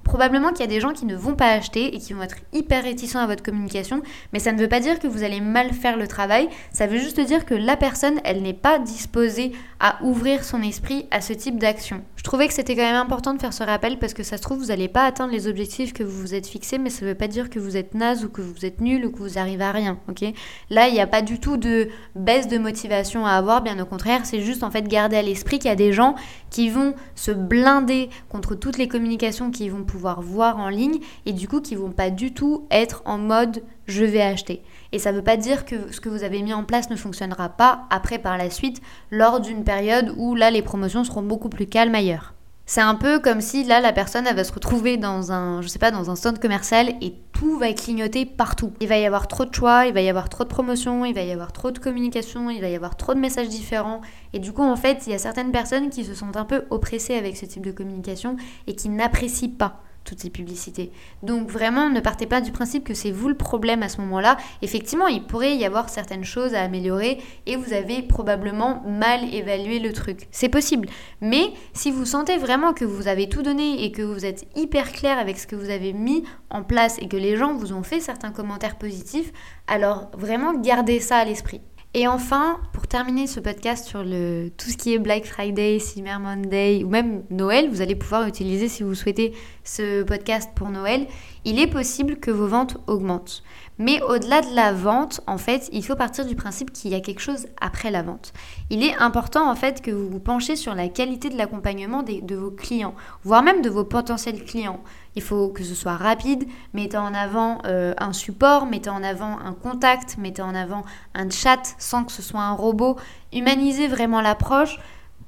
Probablement 0.04 0.50
qu'il 0.50 0.62
y 0.62 0.64
a 0.64 0.68
des 0.68 0.80
gens 0.80 0.94
qui 0.94 1.06
ne 1.06 1.16
vont 1.16 1.36
pas 1.36 1.52
acheter 1.52 1.96
et 1.96 2.00
qui 2.00 2.14
vont 2.14 2.24
être 2.24 2.38
hyper 2.54 2.84
réticents 2.84 3.20
à 3.20 3.28
votre 3.28 3.44
communication, 3.44 4.02
mais 4.34 4.40
ça 4.40 4.52
ne 4.52 4.60
veut 4.60 4.68
pas 4.68 4.80
dire 4.80 5.00
que 5.00 5.08
vous 5.08 5.24
allez 5.24 5.42
mal 5.42 5.74
faire 5.74 5.98
le 5.98 6.08
travail, 6.08 6.50
ça 6.74 6.88
veut 6.88 6.98
juste 6.98 7.20
dire 7.20 7.46
que 7.46 7.54
la 7.54 7.78
personne, 7.78 8.20
elle 8.24 8.42
n'est 8.42 8.54
pas 8.54 8.80
disposée 8.80 9.52
à 9.80 9.98
ouvrir 10.04 10.44
son 10.44 10.62
esprit 10.62 11.08
à 11.12 11.22
ce 11.22 11.34
type 11.34 11.58
d'action. 11.58 12.02
Je 12.16 12.24
trouvais 12.24 12.48
que 12.48 12.54
c'était 12.54 12.76
quand 12.76 12.84
même 12.84 12.96
important 12.96 13.34
de 13.34 13.40
faire 13.40 13.54
ce 13.54 13.64
rappel 13.64 13.98
parce 14.00 14.14
que 14.14 14.24
ça 14.24 14.38
se 14.38 14.42
trouve, 14.42 14.60
vous 14.60 14.68
n'allez 14.68 14.88
pas 14.88 15.06
atteindre 15.06 15.34
les 15.34 15.48
objectifs 15.48 15.94
que 15.94 16.04
vous 16.04 16.20
vous 16.20 16.36
êtes 16.36 16.48
fixés, 16.48 16.78
mais 16.78 16.90
ça 16.90 17.06
ne 17.06 17.10
veut 17.10 17.16
pas 17.16 17.28
dire 17.28 17.50
que 17.50 17.60
vous 17.60 17.78
êtes 17.78 17.96
naze 17.96 18.24
ou 18.24 18.30
que 18.30 18.42
vous 18.42 18.66
êtes 18.66 18.82
nul 18.82 19.06
ou 19.06 19.12
que 19.12 19.18
vous 19.18 19.38
arrivez 19.38 19.64
à 19.64 19.72
rien, 19.72 20.00
ok? 20.08 20.24
Là, 20.70 20.88
il 20.88 20.94
n'y 20.94 21.00
a 21.00 21.08
pas 21.08 21.22
du 21.22 21.40
tout 21.40 21.58
de 21.58 21.90
baisse 22.16 22.48
de 22.48 22.58
motivation 22.58 23.26
à 23.26 23.32
avoir, 23.32 23.62
bien 23.62 23.80
au 23.80 23.86
contraire, 23.86 24.22
c'est 24.24 24.42
juste 24.42 24.64
en 24.64 24.72
fait 24.72 24.88
garder 24.88 25.18
à 25.18 25.22
l'esprit 25.22 25.60
qu'il 25.60 25.70
y 25.70 25.74
a 25.74 25.76
des 25.76 25.94
gens 25.94 26.16
qui 26.50 26.70
vont 26.70 26.94
se 27.16 27.32
blinder 27.32 28.10
contre 28.30 28.56
toutes 28.56 28.78
les 28.78 28.88
communications 28.88 29.52
qui 29.52 29.70
vont 29.70 29.84
pouvoir 29.92 30.22
voir 30.22 30.58
en 30.58 30.70
ligne 30.70 31.00
et 31.26 31.34
du 31.34 31.48
coup 31.48 31.62
qui 31.62 31.76
vont 31.76 31.92
pas 31.92 32.10
du 32.10 32.34
tout 32.34 32.66
être 32.72 33.02
en 33.06 33.18
mode 33.18 33.62
je 33.88 34.06
vais 34.06 34.22
acheter. 34.22 34.64
Et 34.92 35.00
ça 35.00 35.12
ne 35.12 35.18
veut 35.18 35.24
pas 35.24 35.38
dire 35.38 35.66
que 35.66 35.92
ce 35.92 36.00
que 36.00 36.10
vous 36.10 36.24
avez 36.24 36.42
mis 36.42 36.54
en 36.54 36.64
place 36.64 36.90
ne 36.90 36.96
fonctionnera 36.96 37.50
pas 37.50 37.84
après 37.90 38.18
par 38.18 38.38
la 38.38 38.50
suite 38.50 38.82
lors 39.10 39.42
d'une 39.42 39.64
période 39.64 40.14
où 40.18 40.36
là 40.36 40.50
les 40.50 40.62
promotions 40.62 41.04
seront 41.04 41.24
beaucoup 41.24 41.50
plus 41.50 41.68
calmes 41.68 41.96
ailleurs. 41.96 42.34
C'est 42.74 42.80
un 42.80 42.96
peu 42.96 43.20
comme 43.20 43.42
si 43.42 43.66
là 43.66 43.82
la 43.82 43.92
personne 43.92 44.26
elle 44.26 44.38
va 44.38 44.46
se 44.46 44.54
retrouver 44.54 44.96
dans 44.96 45.34
un 45.34 45.62
je 45.62 45.68
sais 45.68 45.78
pas 45.78 45.92
dans 45.92 46.10
un 46.10 46.16
centre 46.16 46.40
commercial 46.40 46.94
et 47.02 47.14
tout 47.34 47.58
va 47.58 47.74
clignoter 47.74 48.26
partout. 48.26 48.72
Il 48.80 48.88
va 48.88 48.98
y 48.98 49.06
avoir 49.06 49.28
trop 49.28 49.44
de 49.44 49.54
choix, 49.54 49.88
il 49.88 49.94
va 49.94 50.00
y 50.00 50.08
avoir 50.08 50.30
trop 50.30 50.46
de 50.46 50.50
promotions, 50.50 51.04
il 51.04 51.14
va 51.14 51.22
y 51.22 51.34
avoir 51.34 51.52
trop 51.52 51.72
de 51.72 51.80
communication, 51.80 52.50
il 52.50 52.62
va 52.62 52.70
y 52.70 52.76
avoir 52.78 52.96
trop 52.96 53.14
de 53.14 53.20
messages 53.20 53.50
différents 53.50 54.00
et 54.32 54.40
du 54.40 54.54
coup 54.54 54.64
en 54.64 54.78
fait, 54.78 55.04
il 55.06 55.12
y 55.12 55.14
a 55.14 55.18
certaines 55.18 55.52
personnes 55.52 55.90
qui 55.90 56.06
se 56.06 56.14
sentent 56.14 56.38
un 56.38 56.46
peu 56.46 56.64
oppressées 56.70 57.16
avec 57.16 57.36
ce 57.36 57.46
type 57.46 57.66
de 57.66 57.74
communication 57.74 58.38
et 58.68 58.74
qui 58.74 58.88
n'apprécient 58.88 59.50
pas 59.50 59.82
toutes 60.04 60.20
ces 60.20 60.30
publicités. 60.30 60.92
Donc 61.24 61.50
vraiment, 61.50 61.90
ne 61.90 62.00
partez 62.00 62.26
pas 62.26 62.42
du 62.42 62.52
principe 62.52 62.84
que 62.84 62.94
c'est 62.94 63.12
vous 63.12 63.30
le 63.30 63.36
problème 63.36 63.84
à 63.84 63.90
ce 63.90 64.02
moment-là. 64.02 64.38
Effectivement, 64.62 65.08
il 65.08 65.24
pourrait 65.24 65.56
y 65.56 65.66
avoir 65.66 65.90
certaines 65.90 66.24
choses 66.24 66.54
à 66.54 66.62
améliorer 66.62 67.20
et 67.46 67.56
vous 67.56 67.74
avez 67.74 68.02
probablement 68.02 68.84
mal 68.88 69.34
évalué 69.34 69.80
le 69.80 69.94
truc. 69.94 70.28
C'est 70.32 70.50
possible. 70.50 70.90
Mais 71.22 71.54
si 71.74 71.92
vous 71.92 72.06
sentez 72.06 72.38
vraiment 72.38 72.74
que 72.74 72.86
vous 72.86 73.08
avez 73.08 73.30
tout 73.30 73.42
donné 73.42 73.84
et 73.84 73.92
que 73.92 74.02
vous 74.02 74.26
êtes 74.26 74.48
hyper 74.56 74.92
clair 74.92 75.18
avec 75.18 75.38
ce 75.38 75.48
que 75.48 75.56
vous 75.56 75.70
avez 75.70 75.94
mis 75.94 76.24
en 76.50 76.64
place 76.64 76.98
et 77.00 77.08
que 77.08 77.18
les 77.18 77.38
gens 77.38 77.54
vous 77.54 77.74
ont 77.74 77.84
fait 77.84 78.00
certains 78.00 78.32
commentaires 78.32 78.78
positifs, 78.78 79.32
alors 79.68 80.12
vraiment 80.18 80.54
gardez 80.54 81.00
ça 81.00 81.18
à 81.18 81.26
l'esprit. 81.26 81.62
Et 81.94 82.08
enfin, 82.08 82.62
pour 82.72 82.88
terminer 82.88 83.28
ce 83.28 83.42
podcast 83.42 83.86
sur 83.86 84.02
le, 84.02 84.50
tout 84.58 84.70
ce 84.70 84.78
qui 84.78 84.94
est 84.94 85.00
Black 85.00 85.26
Friday, 85.26 85.78
Cyber 85.80 86.22
Monday 86.22 86.86
ou 86.86 86.90
même 86.90 87.24
Noël, 87.30 87.70
vous 87.70 87.82
allez 87.82 87.96
pouvoir 87.96 88.26
utiliser 88.26 88.70
si 88.70 88.84
vous 88.84 88.96
souhaitez 88.96 89.34
ce 89.66 90.02
podcast 90.04 90.52
pour 90.56 90.70
Noël, 90.70 91.06
il 91.44 91.60
est 91.60 91.68
possible 91.68 92.16
que 92.16 92.32
vos 92.32 92.48
ventes 92.48 92.78
augmentent. 92.88 93.44
Mais 93.82 94.00
au-delà 94.04 94.42
de 94.42 94.54
la 94.54 94.74
vente, 94.74 95.22
en 95.26 95.40
fait, 95.40 95.68
il 95.74 95.84
faut 95.84 95.96
partir 95.96 96.24
du 96.24 96.36
principe 96.36 96.72
qu'il 96.72 96.92
y 96.92 96.94
a 96.94 97.00
quelque 97.00 97.20
chose 97.20 97.48
après 97.60 97.90
la 97.90 98.04
vente. 98.04 98.32
Il 98.70 98.84
est 98.84 98.96
important 98.98 99.50
en 99.50 99.56
fait 99.56 99.82
que 99.82 99.90
vous 99.90 100.08
vous 100.08 100.20
penchez 100.20 100.56
sur 100.56 100.76
la 100.76 100.88
qualité 100.88 101.30
de 101.30 101.38
l'accompagnement 101.38 102.04
de 102.04 102.36
vos 102.36 102.52
clients, 102.52 102.94
voire 103.24 103.42
même 103.42 103.64
de 103.64 103.72
vos 103.72 103.84
potentiels 103.84 104.46
clients. 104.46 104.82
Il 105.16 105.24
faut 105.24 105.48
que 105.48 105.64
ce 105.64 105.74
soit 105.74 105.96
rapide, 105.96 106.48
mettez 106.76 106.98
en 106.98 107.16
avant 107.16 107.58
euh, 107.66 107.96
un 107.98 108.14
support, 108.14 108.68
mettez 108.68 108.92
en 108.92 109.02
avant 109.02 109.40
un 109.40 109.54
contact, 109.54 110.20
mettez 110.20 110.44
en 110.44 110.54
avant 110.54 110.84
un 111.16 111.32
chat 111.32 111.74
sans 111.80 112.04
que 112.04 112.12
ce 112.12 112.22
soit 112.22 112.42
un 112.42 112.54
robot. 112.54 112.98
Humanisez 113.34 113.88
vraiment 113.88 114.22
l'approche, 114.22 114.78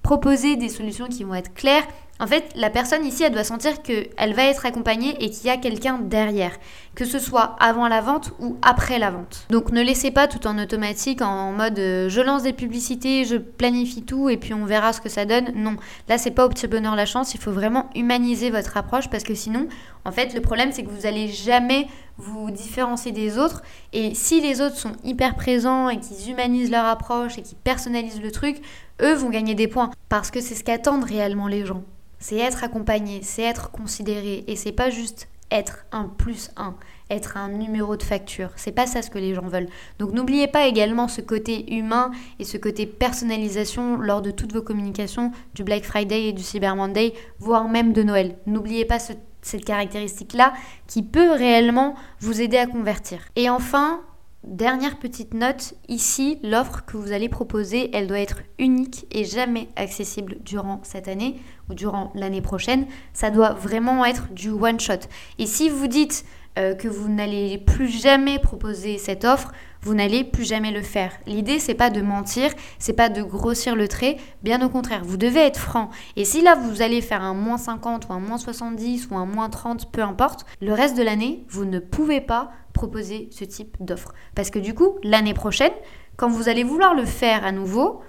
proposez 0.04 0.58
des 0.58 0.70
solutions 0.70 1.08
qui 1.08 1.24
vont 1.24 1.34
être 1.34 1.56
claires 1.56 1.88
en 2.20 2.28
fait, 2.28 2.46
la 2.56 2.70
personne 2.70 3.06
ici, 3.06 3.24
elle 3.24 3.34
doit 3.34 3.44
sentir 3.44 3.82
qu'elle 3.82 4.34
va 4.34 4.46
être 4.46 4.66
accompagnée 4.66 5.16
et 5.24 5.30
qu'il 5.30 5.48
y 5.48 5.50
a 5.50 5.58
quelqu'un 5.58 5.98
derrière, 5.98 6.52
que 6.96 7.06
ce 7.06 7.20
soit 7.20 7.56
avant 7.60 7.88
la 7.88 8.02
vente 8.02 8.32
ou 8.40 8.58
après 8.62 9.00
la 9.00 9.10
vente. 9.10 9.46
Donc 9.50 9.72
ne 9.72 9.82
laissez 9.82 10.12
pas 10.12 10.28
tout 10.28 10.46
en 10.46 10.60
automatique, 10.60 11.22
en 11.22 11.52
mode 11.52 11.80
euh, 11.80 12.10
je 12.10 12.22
lance 12.22 12.44
des 12.44 12.54
publicités, 12.54 13.26
je 13.26 13.38
planifie 13.38 14.04
tout 14.04 14.30
et 14.30 14.38
puis 14.38 14.54
on 14.54 14.66
verra 14.66 14.94
ce 14.94 15.02
que 15.02 15.10
ça 15.10 15.26
donne. 15.26 15.52
Non, 15.56 15.76
là 16.08 16.18
c'est 16.18 16.32
pas 16.32 16.46
au 16.46 16.50
petit 16.50 16.68
bonheur 16.68 16.96
la 16.96 17.06
chance, 17.06 17.34
il 17.34 17.40
faut 17.40 17.52
vraiment 17.52 17.90
humaniser 17.96 18.52
votre 18.52 18.78
approche 18.78 19.10
parce 19.10 19.24
que 19.24 19.34
sinon, 19.34 19.68
en 20.06 20.12
fait, 20.12 20.34
le 20.34 20.42
problème 20.42 20.72
c'est 20.72 20.84
que 20.84 20.90
vous 20.90 21.06
allez 21.06 21.28
jamais 21.28 21.88
vous 22.18 22.52
différencier 22.52 23.12
des 23.12 23.40
autres 23.40 23.64
et 23.92 24.14
si 24.14 24.40
les 24.40 24.62
autres 24.62 24.78
sont 24.78 24.94
hyper 25.04 25.36
présents 25.36 25.90
et 25.90 26.00
qu'ils 26.00 26.30
humanisent 26.30 26.70
leur 26.70 26.86
approche 26.86 27.40
et 27.40 27.42
qu'ils 27.42 27.58
personnalisent 27.58 28.22
le 28.22 28.32
truc, 28.32 28.58
eux 29.02 29.14
vont 29.14 29.30
gagner 29.30 29.56
des 29.56 29.68
points 29.68 29.90
parce 30.10 30.30
que 30.30 30.40
c'est 30.40 30.54
ce 30.56 30.64
qu'attendent 30.64 31.06
réellement 31.06 31.48
les 31.48 31.66
gens 31.66 31.84
c'est 32.24 32.38
être 32.38 32.64
accompagné, 32.64 33.20
c'est 33.22 33.42
être 33.42 33.70
considéré 33.70 34.46
et 34.48 34.56
c'est 34.56 34.72
pas 34.72 34.90
juste 34.90 35.28
être 35.52 35.86
un 35.92 36.06
plus 36.06 36.52
un, 36.58 36.76
être 37.10 37.38
un 37.38 37.50
numéro 37.50 37.96
de 37.96 38.04
facture. 38.04 38.50
C'est 38.56 38.72
pas 38.72 38.88
ça 38.88 39.02
ce 39.02 39.10
que 39.10 39.20
les 39.20 39.34
gens 39.34 39.48
veulent. 39.48 39.70
Donc 40.00 40.12
n'oubliez 40.12 40.48
pas 40.48 40.68
également 40.68 41.08
ce 41.08 41.22
côté 41.22 41.74
humain 41.76 42.12
et 42.40 42.44
ce 42.44 42.58
côté 42.58 42.86
personnalisation 42.86 43.98
lors 43.98 44.22
de 44.22 44.32
toutes 44.32 44.54
vos 44.54 44.62
communications 44.62 45.32
du 45.54 45.64
Black 45.64 45.84
Friday 45.84 46.30
et 46.30 46.34
du 46.34 46.44
Cyber 46.44 46.76
Monday, 46.76 47.14
voire 47.40 47.68
même 47.68 47.94
de 47.94 48.04
Noël. 48.04 48.38
N'oubliez 48.46 48.86
pas 48.86 49.00
cette 49.00 49.66
caractéristique-là 49.66 50.54
qui 50.88 51.04
peut 51.04 51.32
réellement 51.32 51.96
vous 52.20 52.42
aider 52.42 52.58
à 52.58 52.66
convertir. 52.66 53.20
Et 53.36 53.50
enfin, 53.50 54.02
Dernière 54.44 55.00
petite 55.00 55.34
note, 55.34 55.74
ici, 55.88 56.38
l'offre 56.44 56.84
que 56.86 56.98
vous 56.98 57.14
allez 57.14 57.30
proposer, 57.30 57.90
elle 57.96 58.08
doit 58.08 58.20
être 58.20 58.40
unique 58.60 59.06
et 59.10 59.24
jamais 59.24 59.70
accessible 59.78 60.36
durant 60.44 60.82
cette 60.84 61.08
année 61.08 61.40
ou 61.70 61.74
durant 61.74 62.12
l'année 62.14 62.42
prochaine. 62.42 62.86
Ça 63.14 63.32
doit 63.32 63.54
vraiment 63.54 64.04
être 64.04 64.34
du 64.34 64.50
one 64.50 64.82
shot. 64.82 65.08
Et 65.40 65.46
si 65.46 65.70
vous 65.70 65.88
dites 65.88 66.26
euh, 66.60 66.76
que 66.76 66.90
vous 66.90 67.08
n'allez 67.08 67.58
plus 67.58 67.88
jamais 67.88 68.38
proposer 68.38 68.98
cette 68.98 69.24
offre, 69.24 69.54
vous 69.82 69.94
n'allez 69.94 70.26
plus 70.26 70.44
jamais 70.44 70.72
le 70.72 70.82
faire. 70.82 71.14
L'idée 71.26 71.58
c'est 71.58 71.74
pas 71.74 71.90
de 71.90 72.02
mentir, 72.02 72.52
c'est 72.80 72.94
pas 72.94 73.10
de 73.10 73.24
grossir 73.24 73.76
le 73.76 73.88
trait, 73.88 74.18
bien 74.44 74.64
au 74.64 74.70
contraire, 74.70 75.04
vous 75.04 75.18
devez 75.18 75.40
être 75.40 75.60
franc. 75.60 75.90
Et 76.16 76.26
si 76.26 76.42
là 76.42 76.56
vous 76.56 76.82
allez 76.82 77.02
faire 77.02 77.24
un 77.24 77.34
moins 77.34 77.58
50 77.58 78.08
ou 78.10 78.14
un 78.14 78.20
moins 78.20 78.38
70 78.38 79.08
ou 79.10 79.16
un 79.16 79.26
moins 79.26 79.50
30, 79.50 79.92
peu 79.92 80.02
importe, 80.02 80.46
le 80.62 80.74
reste 80.74 80.98
de 80.98 81.04
l'année, 81.04 81.44
vous 81.50 81.66
ne 81.66 81.80
pouvez 81.80 82.22
pas 82.22 82.52
proposer 82.74 83.30
ce 83.32 83.46
type 83.46 83.78
d'offre. 83.80 84.14
Parce 84.36 84.50
que 84.50 84.60
du 84.60 84.74
coup, 84.74 84.98
l'année 85.04 85.34
prochaine, 85.34 85.72
quand 86.18 86.30
vous 86.30 86.50
allez 86.50 86.64
vouloir 86.64 86.94
le 86.94 87.06
faire 87.06 87.46
à 87.46 87.52
nouveau, 87.52 88.02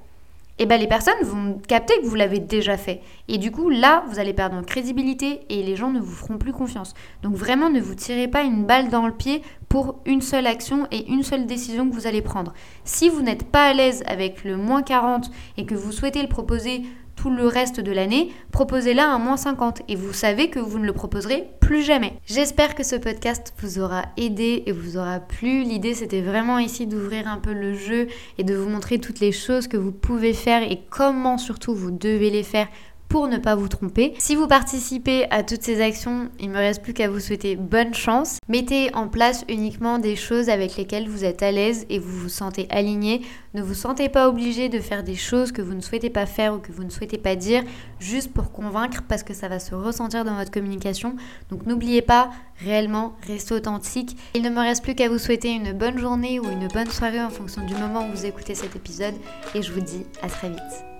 eh 0.58 0.66
ben 0.66 0.78
les 0.78 0.86
personnes 0.86 1.22
vont 1.22 1.58
capter 1.66 1.94
que 2.00 2.06
vous 2.06 2.14
l'avez 2.14 2.38
déjà 2.38 2.76
fait. 2.76 3.00
Et 3.26 3.38
du 3.38 3.50
coup, 3.50 3.70
là, 3.70 4.04
vous 4.08 4.20
allez 4.20 4.32
perdre 4.32 4.56
en 4.56 4.62
crédibilité 4.62 5.40
et 5.48 5.62
les 5.62 5.74
gens 5.74 5.90
ne 5.90 5.98
vous 6.00 6.14
feront 6.14 6.38
plus 6.38 6.52
confiance. 6.52 6.94
Donc 7.22 7.34
vraiment, 7.34 7.70
ne 7.70 7.80
vous 7.80 7.96
tirez 7.96 8.28
pas 8.28 8.42
une 8.42 8.64
balle 8.64 8.88
dans 8.88 9.06
le 9.06 9.12
pied 9.12 9.42
pour 9.68 10.00
une 10.04 10.22
seule 10.22 10.46
action 10.46 10.86
et 10.92 11.10
une 11.10 11.24
seule 11.24 11.46
décision 11.46 11.88
que 11.88 11.94
vous 11.94 12.06
allez 12.06 12.22
prendre. 12.22 12.52
Si 12.84 13.08
vous 13.08 13.22
n'êtes 13.22 13.50
pas 13.50 13.66
à 13.66 13.72
l'aise 13.72 14.04
avec 14.06 14.44
le 14.44 14.56
moins 14.56 14.82
40 14.82 15.30
et 15.56 15.66
que 15.66 15.74
vous 15.74 15.90
souhaitez 15.90 16.22
le 16.22 16.28
proposer 16.28 16.82
tout 17.24 17.30
le 17.30 17.46
reste 17.46 17.80
de 17.80 17.90
l'année, 17.90 18.30
proposez-la 18.52 19.08
un 19.08 19.18
moins 19.18 19.38
50 19.38 19.80
et 19.88 19.96
vous 19.96 20.12
savez 20.12 20.50
que 20.50 20.58
vous 20.58 20.78
ne 20.78 20.84
le 20.84 20.92
proposerez 20.92 21.48
plus 21.58 21.82
jamais. 21.82 22.12
J'espère 22.26 22.74
que 22.74 22.82
ce 22.82 22.96
podcast 22.96 23.54
vous 23.62 23.78
aura 23.78 24.02
aidé 24.18 24.62
et 24.66 24.72
vous 24.72 24.98
aura 24.98 25.20
plu. 25.20 25.62
L'idée 25.62 25.94
c'était 25.94 26.20
vraiment 26.20 26.58
ici 26.58 26.86
d'ouvrir 26.86 27.26
un 27.26 27.38
peu 27.38 27.54
le 27.54 27.72
jeu 27.72 28.08
et 28.36 28.44
de 28.44 28.54
vous 28.54 28.68
montrer 28.68 28.98
toutes 28.98 29.20
les 29.20 29.32
choses 29.32 29.68
que 29.68 29.78
vous 29.78 29.90
pouvez 29.90 30.34
faire 30.34 30.70
et 30.70 30.82
comment 30.90 31.38
surtout 31.38 31.74
vous 31.74 31.92
devez 31.92 32.28
les 32.28 32.42
faire 32.42 32.68
pour 33.08 33.28
ne 33.28 33.38
pas 33.38 33.54
vous 33.54 33.68
tromper. 33.68 34.14
Si 34.18 34.34
vous 34.34 34.46
participez 34.46 35.26
à 35.30 35.42
toutes 35.42 35.62
ces 35.62 35.80
actions, 35.80 36.28
il 36.40 36.50
me 36.50 36.56
reste 36.56 36.82
plus 36.82 36.94
qu'à 36.94 37.08
vous 37.08 37.20
souhaiter 37.20 37.56
bonne 37.56 37.94
chance. 37.94 38.38
Mettez 38.48 38.94
en 38.94 39.08
place 39.08 39.44
uniquement 39.48 39.98
des 39.98 40.16
choses 40.16 40.48
avec 40.48 40.76
lesquelles 40.76 41.08
vous 41.08 41.24
êtes 41.24 41.42
à 41.42 41.52
l'aise 41.52 41.86
et 41.90 41.98
vous 41.98 42.18
vous 42.18 42.28
sentez 42.28 42.66
aligné. 42.70 43.22
Ne 43.54 43.62
vous 43.62 43.74
sentez 43.74 44.08
pas 44.08 44.28
obligé 44.28 44.68
de 44.68 44.80
faire 44.80 45.04
des 45.04 45.14
choses 45.14 45.52
que 45.52 45.62
vous 45.62 45.74
ne 45.74 45.80
souhaitez 45.80 46.10
pas 46.10 46.26
faire 46.26 46.54
ou 46.54 46.58
que 46.58 46.72
vous 46.72 46.82
ne 46.82 46.90
souhaitez 46.90 47.18
pas 47.18 47.36
dire 47.36 47.62
juste 48.00 48.32
pour 48.32 48.50
convaincre 48.50 49.02
parce 49.08 49.22
que 49.22 49.34
ça 49.34 49.48
va 49.48 49.60
se 49.60 49.74
ressentir 49.74 50.24
dans 50.24 50.36
votre 50.36 50.50
communication. 50.50 51.14
Donc 51.50 51.66
n'oubliez 51.66 52.02
pas, 52.02 52.30
réellement, 52.58 53.14
restez 53.26 53.54
authentique. 53.54 54.16
Il 54.34 54.42
ne 54.42 54.50
me 54.50 54.60
reste 54.60 54.82
plus 54.82 54.94
qu'à 54.94 55.08
vous 55.08 55.18
souhaiter 55.18 55.52
une 55.52 55.72
bonne 55.72 55.98
journée 55.98 56.40
ou 56.40 56.50
une 56.50 56.68
bonne 56.68 56.90
soirée 56.90 57.22
en 57.22 57.30
fonction 57.30 57.64
du 57.64 57.74
moment 57.74 58.08
où 58.08 58.10
vous 58.10 58.26
écoutez 58.26 58.54
cet 58.54 58.74
épisode 58.74 59.14
et 59.54 59.62
je 59.62 59.72
vous 59.72 59.80
dis 59.80 60.04
à 60.22 60.28
très 60.28 60.48
vite. 60.48 60.93